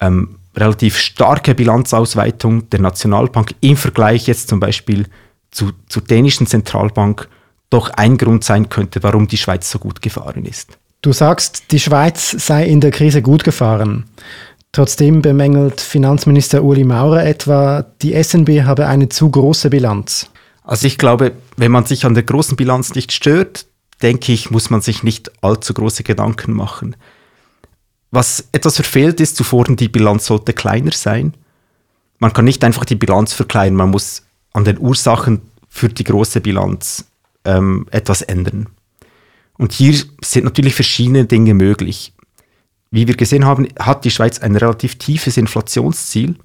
ähm, 0.00 0.36
relativ 0.56 0.98
starke 0.98 1.54
Bilanzausweitung 1.54 2.68
der 2.70 2.80
Nationalbank 2.80 3.54
im 3.60 3.76
Vergleich 3.76 4.26
jetzt 4.26 4.48
zum 4.48 4.60
Beispiel 4.60 5.06
zu, 5.50 5.70
zur 5.88 6.02
dänischen 6.02 6.46
Zentralbank 6.46 7.28
doch 7.70 7.90
ein 7.90 8.18
Grund 8.18 8.44
sein 8.44 8.68
könnte, 8.68 9.02
warum 9.02 9.28
die 9.28 9.36
Schweiz 9.36 9.70
so 9.70 9.78
gut 9.78 10.02
gefahren 10.02 10.44
ist. 10.44 10.76
Du 11.02 11.12
sagst, 11.12 11.70
die 11.70 11.80
Schweiz 11.80 12.30
sei 12.30 12.66
in 12.66 12.80
der 12.80 12.90
Krise 12.90 13.22
gut 13.22 13.44
gefahren. 13.44 14.04
Trotzdem 14.72 15.22
bemängelt 15.22 15.80
Finanzminister 15.80 16.62
Uli 16.62 16.84
Maurer 16.84 17.24
etwa, 17.24 17.86
die 18.02 18.20
SNB 18.22 18.64
habe 18.64 18.86
eine 18.86 19.08
zu 19.08 19.30
große 19.30 19.70
Bilanz. 19.70 20.30
Also 20.62 20.86
ich 20.86 20.98
glaube, 20.98 21.32
wenn 21.56 21.72
man 21.72 21.86
sich 21.86 22.04
an 22.04 22.14
der 22.14 22.22
großen 22.22 22.56
Bilanz 22.56 22.94
nicht 22.94 23.12
stört, 23.12 23.66
denke 24.02 24.32
ich, 24.32 24.50
muss 24.50 24.70
man 24.70 24.80
sich 24.80 25.02
nicht 25.02 25.30
allzu 25.42 25.74
große 25.74 26.02
Gedanken 26.02 26.52
machen. 26.52 26.96
Was 28.10 28.48
etwas 28.52 28.76
verfehlt 28.76 29.20
ist, 29.20 29.36
zuvor 29.36 29.64
die 29.64 29.88
Bilanz 29.88 30.26
sollte 30.26 30.52
kleiner 30.52 30.92
sein. 30.92 31.34
Man 32.18 32.32
kann 32.32 32.44
nicht 32.44 32.64
einfach 32.64 32.84
die 32.84 32.96
Bilanz 32.96 33.32
verkleinern, 33.32 33.76
man 33.76 33.90
muss 33.90 34.22
an 34.52 34.64
den 34.64 34.78
Ursachen 34.78 35.42
für 35.68 35.88
die 35.88 36.04
große 36.04 36.40
Bilanz 36.40 37.04
ähm, 37.44 37.86
etwas 37.90 38.22
ändern. 38.22 38.68
Und 39.56 39.72
hier 39.72 39.94
sind 40.22 40.44
natürlich 40.44 40.74
verschiedene 40.74 41.24
Dinge 41.24 41.54
möglich. 41.54 42.12
Wie 42.90 43.06
wir 43.06 43.16
gesehen 43.16 43.44
haben, 43.44 43.68
hat 43.78 44.04
die 44.04 44.10
Schweiz 44.10 44.40
ein 44.40 44.56
relativ 44.56 44.96
tiefes 44.96 45.36
Inflationsziel. 45.36 46.36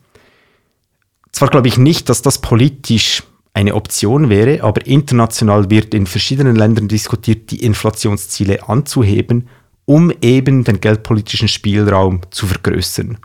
Zwar 1.32 1.50
glaube 1.50 1.68
ich 1.68 1.78
nicht, 1.78 2.08
dass 2.10 2.22
das 2.22 2.40
politisch 2.40 3.24
eine 3.56 3.74
Option 3.74 4.30
wäre, 4.30 4.64
aber 4.64 4.86
international 4.86 5.70
wird 5.70 5.94
in 5.94 6.08
verschiedenen 6.08 6.58
Ländern 6.58 6.90
diskutiert, 6.90 7.52
die 7.52 7.64
Inflationsziele 7.64 8.68
anzuheben, 8.68 9.48
um 9.86 10.12
eben 10.22 10.66
den 10.66 10.82
geldpolitischen 10.82 11.48
Spielraum 11.48 12.22
zu 12.32 12.48
vergrößern. 12.48 13.18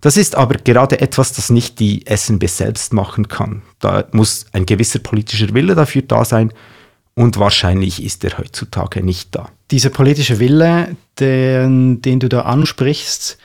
Das 0.00 0.16
ist 0.16 0.36
aber 0.36 0.54
gerade 0.58 1.00
etwas, 1.00 1.32
das 1.32 1.50
nicht 1.50 1.80
die 1.80 2.04
SNB 2.08 2.46
selbst 2.48 2.92
machen 2.92 3.26
kann. 3.26 3.62
Da 3.80 4.04
muss 4.12 4.46
ein 4.52 4.64
gewisser 4.64 5.00
politischer 5.00 5.52
Wille 5.52 5.74
dafür 5.74 6.02
da 6.02 6.24
sein 6.24 6.52
und 7.14 7.40
wahrscheinlich 7.40 8.04
ist 8.04 8.22
er 8.22 8.38
heutzutage 8.38 9.02
nicht 9.02 9.34
da. 9.34 9.48
Dieser 9.72 9.90
politische 9.90 10.38
Wille, 10.38 10.94
den, 11.18 12.00
den 12.00 12.20
du 12.20 12.28
da 12.28 12.42
ansprichst, 12.42 13.38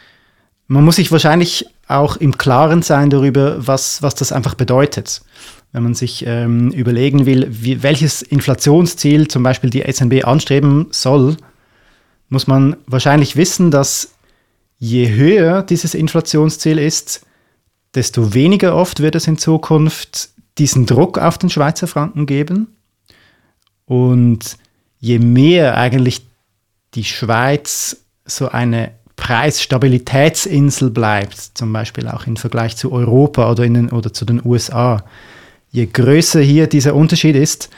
man 0.68 0.86
muss 0.86 0.98
sich 0.98 1.12
wahrscheinlich 1.12 1.66
auch 1.88 2.18
im 2.18 2.38
Klaren 2.38 2.84
sein 2.84 3.10
darüber, 3.10 3.66
was, 3.66 4.04
was 4.04 4.14
das 4.14 4.32
einfach 4.32 4.54
bedeutet. 4.54 5.22
Wenn 5.74 5.84
man 5.84 5.96
sich 5.96 6.24
ähm, 6.26 6.70
überlegen 6.72 7.26
will, 7.26 7.48
wie, 7.50 7.84
welches 7.84 8.22
Inflationsziel 8.22 9.28
zum 9.28 9.44
Beispiel 9.44 9.70
die 9.70 9.84
SNB 9.92 10.24
anstreben 10.24 10.88
soll, 10.92 11.36
muss 12.30 12.48
man 12.48 12.78
wahrscheinlich 12.86 13.36
wissen, 13.36 13.72
dass 13.72 14.14
je 14.78 15.10
höher 15.10 15.64
dieses 15.64 15.96
Inflationsziel 15.96 16.78
ist, 16.78 17.26
desto 17.96 18.34
weniger 18.34 18.76
oft 18.76 19.02
wird 19.02 19.16
es 19.16 19.28
in 19.28 19.38
Zukunft 19.38 20.30
diesen 20.58 20.86
Druck 20.86 21.18
auf 21.18 21.38
den 21.38 21.50
Schweizer 21.50 21.88
Franken 21.88 22.26
geben. 22.26 22.68
Und 23.86 24.58
je 25.00 25.20
mehr 25.20 25.78
eigentlich 25.78 26.22
die 26.94 27.04
Schweiz 27.04 27.98
so 28.26 28.50
eine 28.50 28.92
Preisstabilitätsinsel 29.16 30.90
bleibt, 30.90 31.58
zum 31.58 31.74
Beispiel 31.74 32.08
auch 32.08 32.28
im 32.28 32.36
Vergleich 32.36 32.78
zu 32.78 32.92
Europa 32.92 33.50
oder, 33.50 33.64
in 33.64 33.74
den, 33.74 33.90
oder 33.90 34.14
zu 34.14 34.26
den 34.26 34.42
USA, 34.44 35.04
je 35.74 35.88
größer 35.88 36.40
hier 36.40 36.68
dieser 36.68 36.96
Unterschied 36.96 37.36
ist, 37.36 37.70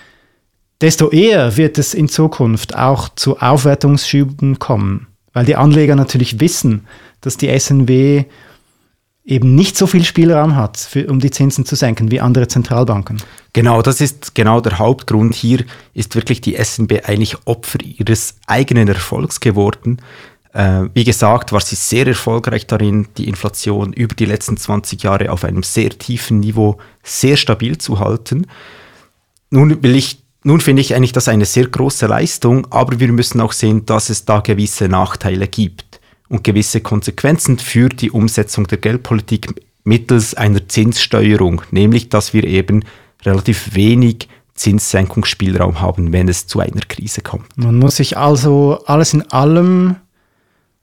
desto 0.82 1.10
eher 1.10 1.58
wird 1.58 1.78
es 1.78 1.94
in 1.94 2.10
Zukunft 2.10 2.76
auch 2.76 3.10
zu 3.16 3.40
Aufwertungsschüben 3.40 4.60
kommen, 4.60 5.08
weil 5.34 5.46
die 5.46 5.56
Anleger 5.56 5.96
natürlich 5.96 6.40
wissen, 6.40 6.86
dass 7.22 7.38
die 7.38 7.58
SNW 7.58 8.26
eben 9.24 9.56
nicht 9.56 9.78
so 9.78 9.88
viel 9.88 10.04
Spielraum 10.04 10.56
hat, 10.56 10.78
für, 10.78 11.08
um 11.08 11.20
die 11.20 11.32
Zinsen 11.32 11.66
zu 11.66 11.76
senken 11.76 12.12
wie 12.12 12.20
andere 12.20 12.48
Zentralbanken. 12.48 13.24
Genau, 13.54 13.82
das 13.82 14.02
ist 14.02 14.36
genau 14.36 14.60
der 14.60 14.78
Hauptgrund. 14.78 15.34
Hier 15.34 15.64
ist 15.94 16.16
wirklich 16.16 16.42
die 16.42 16.56
SNB 16.62 17.06
eigentlich 17.06 17.38
Opfer 17.46 17.80
ihres 17.82 18.36
eigenen 18.46 18.90
Erfolgs 18.90 19.40
geworden. 19.40 20.00
Äh, 20.56 20.88
wie 20.94 21.04
gesagt, 21.04 21.52
war 21.52 21.60
sie 21.60 21.76
sehr 21.76 22.08
erfolgreich 22.08 22.66
darin, 22.66 23.10
die 23.18 23.28
Inflation 23.28 23.92
über 23.92 24.16
die 24.16 24.24
letzten 24.24 24.56
20 24.56 25.04
Jahre 25.04 25.32
auf 25.32 25.44
einem 25.44 25.64
sehr 25.64 25.90
tiefen 25.90 26.40
Niveau 26.40 26.78
sehr 27.04 27.36
stabil 27.36 27.78
zu 27.78 28.00
halten. 28.00 28.48
Nun 29.50 29.84
will 29.84 29.96
ich 29.96 30.24
nun 30.46 30.62
finde 30.62 30.82
ich 30.82 30.96
eigentlich 30.96 31.12
das 31.12 31.28
eine 31.28 31.46
sehr 31.46 31.68
große 31.68 32.06
Leistung, 32.06 32.68
aber 32.70 33.00
wir 33.00 33.12
müssen 33.12 33.42
auch 33.42 33.52
sehen, 33.52 33.86
dass 33.88 34.10
es 34.10 34.26
da 34.26 34.42
gewisse 34.42 34.88
Nachteile 34.88 35.48
gibt 35.48 36.00
und 36.30 36.44
gewisse 36.44 36.82
Konsequenzen 36.82 37.58
für 37.58 37.90
die 37.90 38.12
Umsetzung 38.12 38.68
der 38.68 38.78
Geldpolitik 38.78 39.62
mittels 39.84 40.36
einer 40.36 40.68
Zinssteuerung, 40.68 41.64
nämlich 41.72 42.10
dass 42.10 42.34
wir 42.34 42.44
eben 42.44 42.86
relativ 43.24 43.74
wenig 43.74 44.30
Zinssenkungsspielraum 44.54 45.82
haben, 45.82 46.14
wenn 46.14 46.30
es 46.30 46.48
zu 46.48 46.60
einer 46.60 46.82
Krise 46.88 47.22
kommt. 47.22 47.58
Man 47.58 47.80
muss 47.80 47.98
sich 47.98 48.16
also 48.16 48.84
alles 48.86 49.14
in 49.14 49.24
allem 49.32 49.96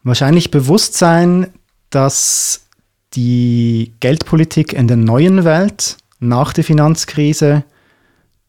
wahrscheinlich 0.03 0.51
bewusst 0.51 0.95
sein, 0.95 1.49
dass 1.91 2.67
die 3.15 3.93
Geldpolitik 4.01 4.73
in 4.73 4.89
der 4.89 4.97
neuen 4.97 5.45
Welt 5.45 5.99
nach 6.19 6.53
der 6.53 6.65
Finanzkrise 6.65 7.65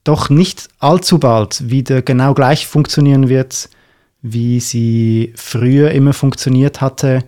doch 0.04 0.30
nicht 0.30 0.70
allzu 0.80 1.18
bald 1.18 1.70
wieder 1.70 2.02
genau 2.02 2.34
gleich 2.34 2.68
funktionieren 2.68 3.30
wird, 3.30 3.70
wie 4.22 4.60
sie 4.60 5.34
früher 5.36 5.92
immer 5.92 6.14
funktioniert 6.14 6.82
hatte, 6.82 7.24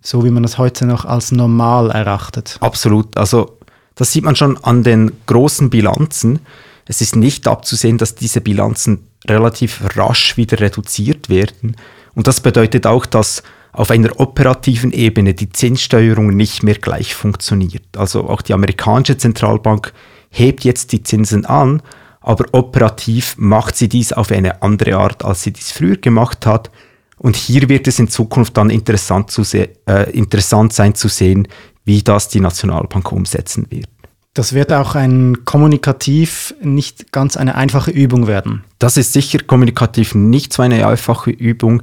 so 0.00 0.24
wie 0.24 0.30
man 0.30 0.42
das 0.42 0.58
heute 0.58 0.86
noch 0.86 1.04
als 1.04 1.32
normal 1.32 1.90
erachtet. 1.90 2.56
Absolut. 2.60 3.16
Also 3.16 3.58
das 3.94 4.12
sieht 4.12 4.24
man 4.24 4.36
schon 4.36 4.56
an 4.64 4.82
den 4.82 5.12
großen 5.26 5.70
Bilanzen. 5.70 6.40
Es 6.86 7.00
ist 7.00 7.16
nicht 7.16 7.46
abzusehen, 7.46 7.98
dass 7.98 8.14
diese 8.14 8.40
Bilanzen 8.40 9.06
relativ 9.26 9.82
rasch 9.96 10.36
wieder 10.36 10.60
reduziert 10.60 11.28
werden. 11.28 11.76
Und 12.14 12.26
das 12.26 12.40
bedeutet 12.40 12.86
auch, 12.86 13.04
dass 13.06 13.42
auf 13.72 13.90
einer 13.90 14.18
operativen 14.18 14.92
Ebene 14.92 15.34
die 15.34 15.50
Zinssteuerung 15.50 16.28
nicht 16.28 16.62
mehr 16.62 16.74
gleich 16.74 17.14
funktioniert. 17.14 17.96
Also 17.96 18.28
auch 18.28 18.42
die 18.42 18.54
amerikanische 18.54 19.18
Zentralbank 19.18 19.92
hebt 20.30 20.64
jetzt 20.64 20.92
die 20.92 21.02
Zinsen 21.02 21.44
an, 21.46 21.82
aber 22.20 22.46
operativ 22.52 23.36
macht 23.38 23.76
sie 23.76 23.88
dies 23.88 24.12
auf 24.12 24.30
eine 24.30 24.62
andere 24.62 24.96
Art, 24.96 25.24
als 25.24 25.42
sie 25.42 25.52
dies 25.52 25.72
früher 25.72 25.96
gemacht 25.96 26.46
hat. 26.46 26.70
Und 27.16 27.36
hier 27.36 27.68
wird 27.68 27.88
es 27.88 27.98
in 27.98 28.08
Zukunft 28.08 28.56
dann 28.56 28.70
interessant, 28.70 29.30
zu 29.30 29.42
äh, 29.52 30.10
interessant 30.10 30.72
sein 30.72 30.94
zu 30.94 31.08
sehen, 31.08 31.48
wie 31.84 32.02
das 32.02 32.28
die 32.28 32.40
Nationalbank 32.40 33.10
umsetzen 33.12 33.66
wird. 33.70 33.88
Das 34.34 34.52
wird 34.52 34.72
auch 34.72 34.94
ein 34.94 35.44
kommunikativ 35.44 36.54
nicht 36.62 37.10
ganz 37.10 37.36
eine 37.36 37.56
einfache 37.56 37.90
Übung 37.90 38.28
werden. 38.28 38.62
Das 38.78 38.96
ist 38.96 39.12
sicher 39.12 39.40
kommunikativ 39.44 40.14
nicht 40.14 40.52
so 40.52 40.62
eine 40.62 40.86
einfache 40.86 41.30
Übung. 41.30 41.82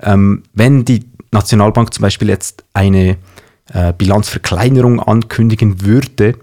Ähm, 0.00 0.44
wenn 0.52 0.84
die 0.84 1.06
Nationalbank 1.32 1.92
zum 1.92 2.02
Beispiel 2.02 2.28
jetzt 2.28 2.64
eine 2.72 3.18
äh, 3.72 3.92
Bilanzverkleinerung 3.92 5.00
ankündigen 5.00 5.82
würde, 5.82 6.34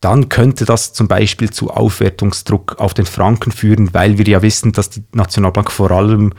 dann 0.00 0.28
könnte 0.28 0.64
das 0.64 0.92
zum 0.92 1.08
Beispiel 1.08 1.50
zu 1.50 1.70
Aufwertungsdruck 1.70 2.76
auf 2.78 2.94
den 2.94 3.06
Franken 3.06 3.52
führen, 3.52 3.92
weil 3.92 4.18
wir 4.18 4.26
ja 4.26 4.42
wissen, 4.42 4.72
dass 4.72 4.90
die 4.90 5.02
Nationalbank 5.12 5.70
vor 5.70 5.90
allem 5.90 6.32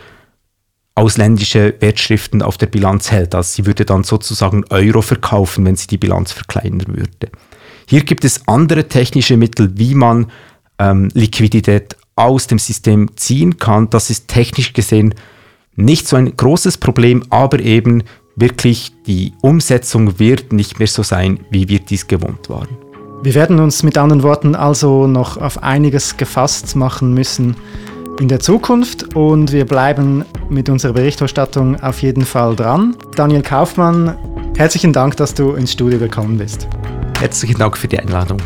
ausländische 0.96 1.76
Wertschriften 1.80 2.42
auf 2.42 2.58
der 2.58 2.68
Bilanz 2.68 3.12
hält. 3.12 3.34
Also 3.36 3.56
sie 3.56 3.66
würde 3.66 3.86
dann 3.86 4.04
sozusagen 4.04 4.66
Euro 4.70 5.02
verkaufen, 5.02 5.66
wenn 5.66 5.76
sie 5.76 5.88
die 5.88 5.98
Bilanz 5.98 6.32
verkleinern 6.32 6.96
würde. 6.96 7.32
Hier 7.88 8.04
gibt 8.04 8.26
es 8.26 8.48
andere 8.48 8.88
technische 8.88 9.38
Mittel, 9.38 9.72
wie 9.78 9.96
man 9.96 10.32
ähm, 10.80 11.10
Liquidität 11.14 11.96
aus 12.16 12.48
dem 12.48 12.60
System 12.60 13.16
ziehen 13.16 13.58
kann. 13.58 13.90
Das 13.90 14.10
ist 14.10 14.28
technisch 14.28 14.74
gesehen 14.74 15.14
nicht 15.84 16.08
so 16.08 16.16
ein 16.16 16.36
großes 16.36 16.78
Problem, 16.78 17.24
aber 17.30 17.60
eben 17.60 18.04
wirklich 18.36 18.92
die 19.06 19.34
Umsetzung 19.42 20.20
wird 20.20 20.54
nicht 20.54 20.80
mehr 20.80 20.88
so 20.88 21.04
sein, 21.04 21.40
wie 21.50 21.68
wir 21.70 21.80
dies 21.80 22.08
gewohnt 22.08 22.50
waren. 22.50 22.70
Wir 23.24 23.36
werden 23.36 23.60
uns 23.60 23.84
mit 23.84 23.98
anderen 23.98 24.24
Worten 24.24 24.56
also 24.56 25.06
noch 25.06 25.38
auf 25.38 25.62
einiges 25.62 26.18
gefasst 26.18 26.76
machen 26.76 27.14
müssen 27.14 27.56
in 28.20 28.28
der 28.28 28.40
Zukunft 28.40 29.16
und 29.16 29.52
wir 29.52 29.66
bleiben 29.66 30.26
mit 30.50 30.70
unserer 30.70 30.94
Berichterstattung 30.94 31.80
auf 31.82 32.02
jeden 32.02 32.26
Fall 32.26 32.56
dran. 32.56 32.96
Daniel 33.16 33.42
Kaufmann, 33.42 34.16
herzlichen 34.58 34.94
Dank, 34.94 35.18
dass 35.18 35.34
du 35.34 35.54
ins 35.54 35.72
Studio 35.72 36.00
gekommen 36.00 36.38
bist. 36.38 36.68
Herzlichen 37.20 37.58
Dank 37.58 37.78
für 37.78 37.88
die 37.88 38.00
Einladung. 38.00 38.40